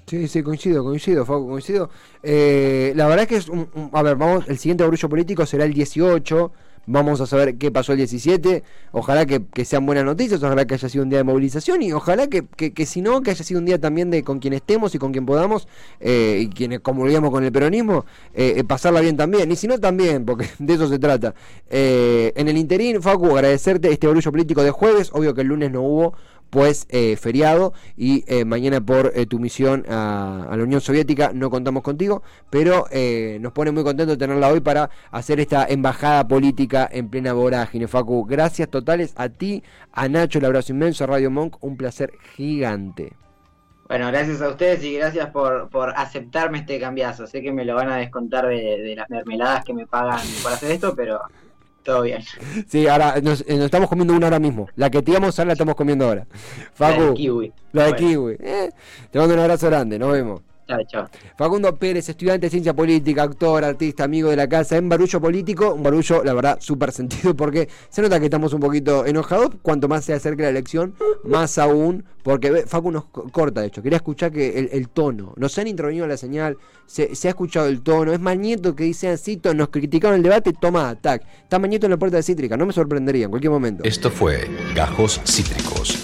Sí, 0.07 0.29
sí, 0.29 0.43
coincido, 0.43 0.83
coincido, 0.83 1.27
Facu, 1.27 1.49
coincido. 1.49 1.91
Eh, 2.23 2.93
la 2.97 3.07
verdad 3.07 3.23
es 3.23 3.29
que 3.29 3.37
es 3.37 3.49
un, 3.49 3.69
A 3.93 4.03
ver, 4.03 4.17
vamos, 4.17 4.49
el 4.49 4.59
siguiente 4.59 4.85
orgullo 4.85 5.09
político 5.09 5.45
será 5.45 5.65
el 5.65 5.75
18. 5.75 6.53
Vamos 6.87 7.21
a 7.21 7.27
saber 7.27 7.57
qué 7.57 7.71
pasó 7.71 7.93
el 7.93 7.99
17. 7.99 8.63
Ojalá 8.93 9.27
que, 9.27 9.43
sean 9.65 9.87
buenas 9.87 10.05
noticias, 10.05 10.43
ojalá 10.43 10.67
que 10.67 10.75
haya 10.75 10.89
sido 10.89 11.05
un 11.05 11.11
día 11.11 11.19
de 11.19 11.25
movilización 11.25 11.83
y 11.83 11.93
ojalá 11.93 12.27
que, 12.27 12.45
que, 12.47 12.87
si 12.87 13.01
no, 13.01 13.23
que 13.23 13.31
haya 13.31 13.43
sido 13.45 13.61
un 13.61 13.67
día 13.67 13.81
también 13.81 14.11
de 14.11 14.23
con 14.23 14.39
quien 14.39 14.53
estemos 14.53 14.95
y 14.95 14.99
con 14.99 15.13
quien 15.13 15.25
podamos 15.25 15.67
eh, 16.01 16.41
y 16.43 16.49
quienes 16.49 16.81
comulguemos 16.81 17.31
con 17.31 17.45
el 17.45 17.53
peronismo, 17.53 18.05
eh, 18.35 18.55
eh, 18.57 18.65
pasarla 18.65 19.01
bien 19.01 19.17
también. 19.17 19.51
Y 19.51 19.57
si 19.57 19.67
no, 19.67 19.79
también, 19.79 20.25
porque 20.25 20.47
de 20.59 20.75
eso 20.75 20.89
se 20.89 20.99
trata. 20.99 21.35
en 21.71 22.49
el 22.49 22.57
interín, 22.57 23.03
Facu, 23.03 23.35
agradecerte 23.35 23.91
este 23.91 24.07
orgullo 24.07 24.31
político 24.31 24.63
de 24.63 24.71
jueves. 24.71 25.11
Obvio 25.13 25.35
que 25.35 25.41
el 25.41 25.49
lunes 25.49 25.71
no 25.71 25.83
hubo 25.83 26.15
pues 26.51 26.87
eh, 26.89 27.17
feriado 27.17 27.73
y 27.97 28.25
eh, 28.27 28.45
mañana 28.45 28.81
por 28.81 29.13
eh, 29.15 29.27
tu 29.27 29.39
misión 29.39 29.85
a, 29.89 30.47
la 30.57 30.63
Unión 30.63 30.81
Soviética 30.81 31.33
no 31.35 31.51
contamos 31.51 31.83
contigo, 31.83 32.23
pero 32.51 32.87
nos 33.41 33.53
pone 33.53 33.73
muy 33.73 33.83
contento 33.83 34.17
tenerla 34.17 34.49
hoy 34.49 34.61
para 34.61 34.89
hacer 35.11 35.41
esta 35.41 35.67
embajada 35.67 36.27
política 36.29 36.89
en 36.91 37.09
plena 37.09 37.33
vorágine, 37.33 37.89
Facu. 37.89 38.25
Gracias 38.25 38.69
totales 38.69 39.13
a 39.17 39.29
ti, 39.29 39.63
a 39.93 40.09
Nacho, 40.09 40.39
el 40.39 40.45
abrazo 40.45 40.73
inmenso, 40.73 41.05
a 41.05 41.07
Radio 41.09 41.31
Monk, 41.31 41.57
un 41.61 41.77
placer 41.77 42.13
gigante. 42.37 43.13
Bueno, 43.89 44.07
gracias 44.09 44.41
a 44.41 44.49
ustedes 44.49 44.83
y 44.85 44.95
gracias 44.95 45.31
por, 45.31 45.69
por 45.69 45.91
aceptarme 45.97 46.59
este 46.59 46.81
cambiazo. 46.81 47.27
Sé 47.27 47.43
que 47.43 47.53
me 47.53 47.65
lo 47.65 47.75
van 47.75 47.91
a 47.91 47.97
descontar 47.97 48.47
de, 48.47 48.79
de 48.79 48.97
las 48.97 49.11
mermeladas 49.11 49.65
que 49.65 49.75
me 49.75 49.87
pagan 49.87 50.21
por 50.43 50.53
hacer 50.53 50.71
esto, 50.71 50.95
pero 50.97 51.21
todo 51.85 52.03
bien. 52.03 52.23
Sí, 52.67 52.89
ahora 52.89 53.21
nos, 53.23 53.43
eh, 53.43 53.65
estamos 53.65 53.89
comiendo 53.89 54.15
una 54.15 54.27
ahora 54.27 54.41
mismo. 54.41 54.69
La 54.75 54.91
que 54.91 55.03
te 55.03 55.13
íbamos 55.13 55.39
a 55.39 55.45
la 55.45 55.53
estamos 55.53 55.75
comiendo 55.77 56.07
ahora. 56.07 56.27
Facu, 56.73 57.01
la 57.01 57.07
de 57.07 57.15
kiwi. 57.15 57.53
La 57.73 57.85
de 57.85 57.97
kiwi. 57.97 58.37
Eh, 58.41 58.71
te 59.11 59.19
mando 59.19 59.35
un 59.35 59.41
abrazo 59.41 59.67
grande, 59.67 59.99
nos 59.99 60.13
vemos. 60.13 60.41
Facundo 61.37 61.77
Pérez, 61.77 62.09
estudiante 62.09 62.47
de 62.47 62.51
ciencia 62.51 62.75
política, 62.75 63.23
actor, 63.23 63.65
artista, 63.65 64.05
amigo 64.05 64.31
de 64.31 64.37
la 64.37 64.49
casa, 64.49 64.77
en 64.77 64.89
barullo 64.89 65.21
político, 65.21 65.75
un 65.75 65.83
barullo, 65.83 66.25
la 66.25 66.35
verdad, 66.35 66.59
súper 66.61 66.93
sentido, 66.93 67.35
porque 67.37 67.69
se 67.89 68.03
nota 68.03 68.19
que 68.19 68.27
estamos 68.27 68.53
un 68.53 68.61
poquito 68.61 69.07
enojados. 69.07 69.51
Cuanto 69.63 69.89
más 69.89 70.05
se 70.05 70.15
acerque 70.15 70.43
la 70.43 70.49
elección, 70.49 70.95
más 71.25 71.59
aún, 71.59 72.05
porque 72.23 72.65
Facu 72.67 72.91
nos 72.91 73.05
corta, 73.05 73.61
de 73.61 73.67
hecho. 73.67 73.83
Quería 73.83 73.97
escuchar 73.97 74.33
que 74.33 74.71
el, 74.73 74.89
tono, 74.89 75.35
nos 75.37 75.59
han 75.59 75.67
intervenido 75.67 76.07
la 76.07 76.17
señal, 76.17 76.57
se, 76.87 77.11
ha 77.25 77.29
escuchado 77.29 77.67
el 77.69 77.83
tono. 77.83 78.13
Es 78.13 78.21
Mañeto 78.21 78.75
que 78.75 78.85
dice 78.85 79.09
así, 79.09 79.41
nos 79.55 79.69
criticaron 79.69 80.17
el 80.17 80.23
debate, 80.23 80.53
toma 80.53 80.89
atac. 80.89 81.23
Está 81.43 81.59
Mañeto 81.59 81.87
en 81.87 81.91
la 81.91 81.99
puerta 81.99 82.17
de 82.17 82.23
Cítrica, 82.23 82.57
no 82.57 82.67
me 82.67 82.73
sorprendería 82.73 83.27
en 83.27 83.31
cualquier 83.31 83.51
momento. 83.51 83.85
Esto 83.85 84.11
fue 84.11 84.49
Gajos 84.75 85.21
Cítricos. 85.25 86.04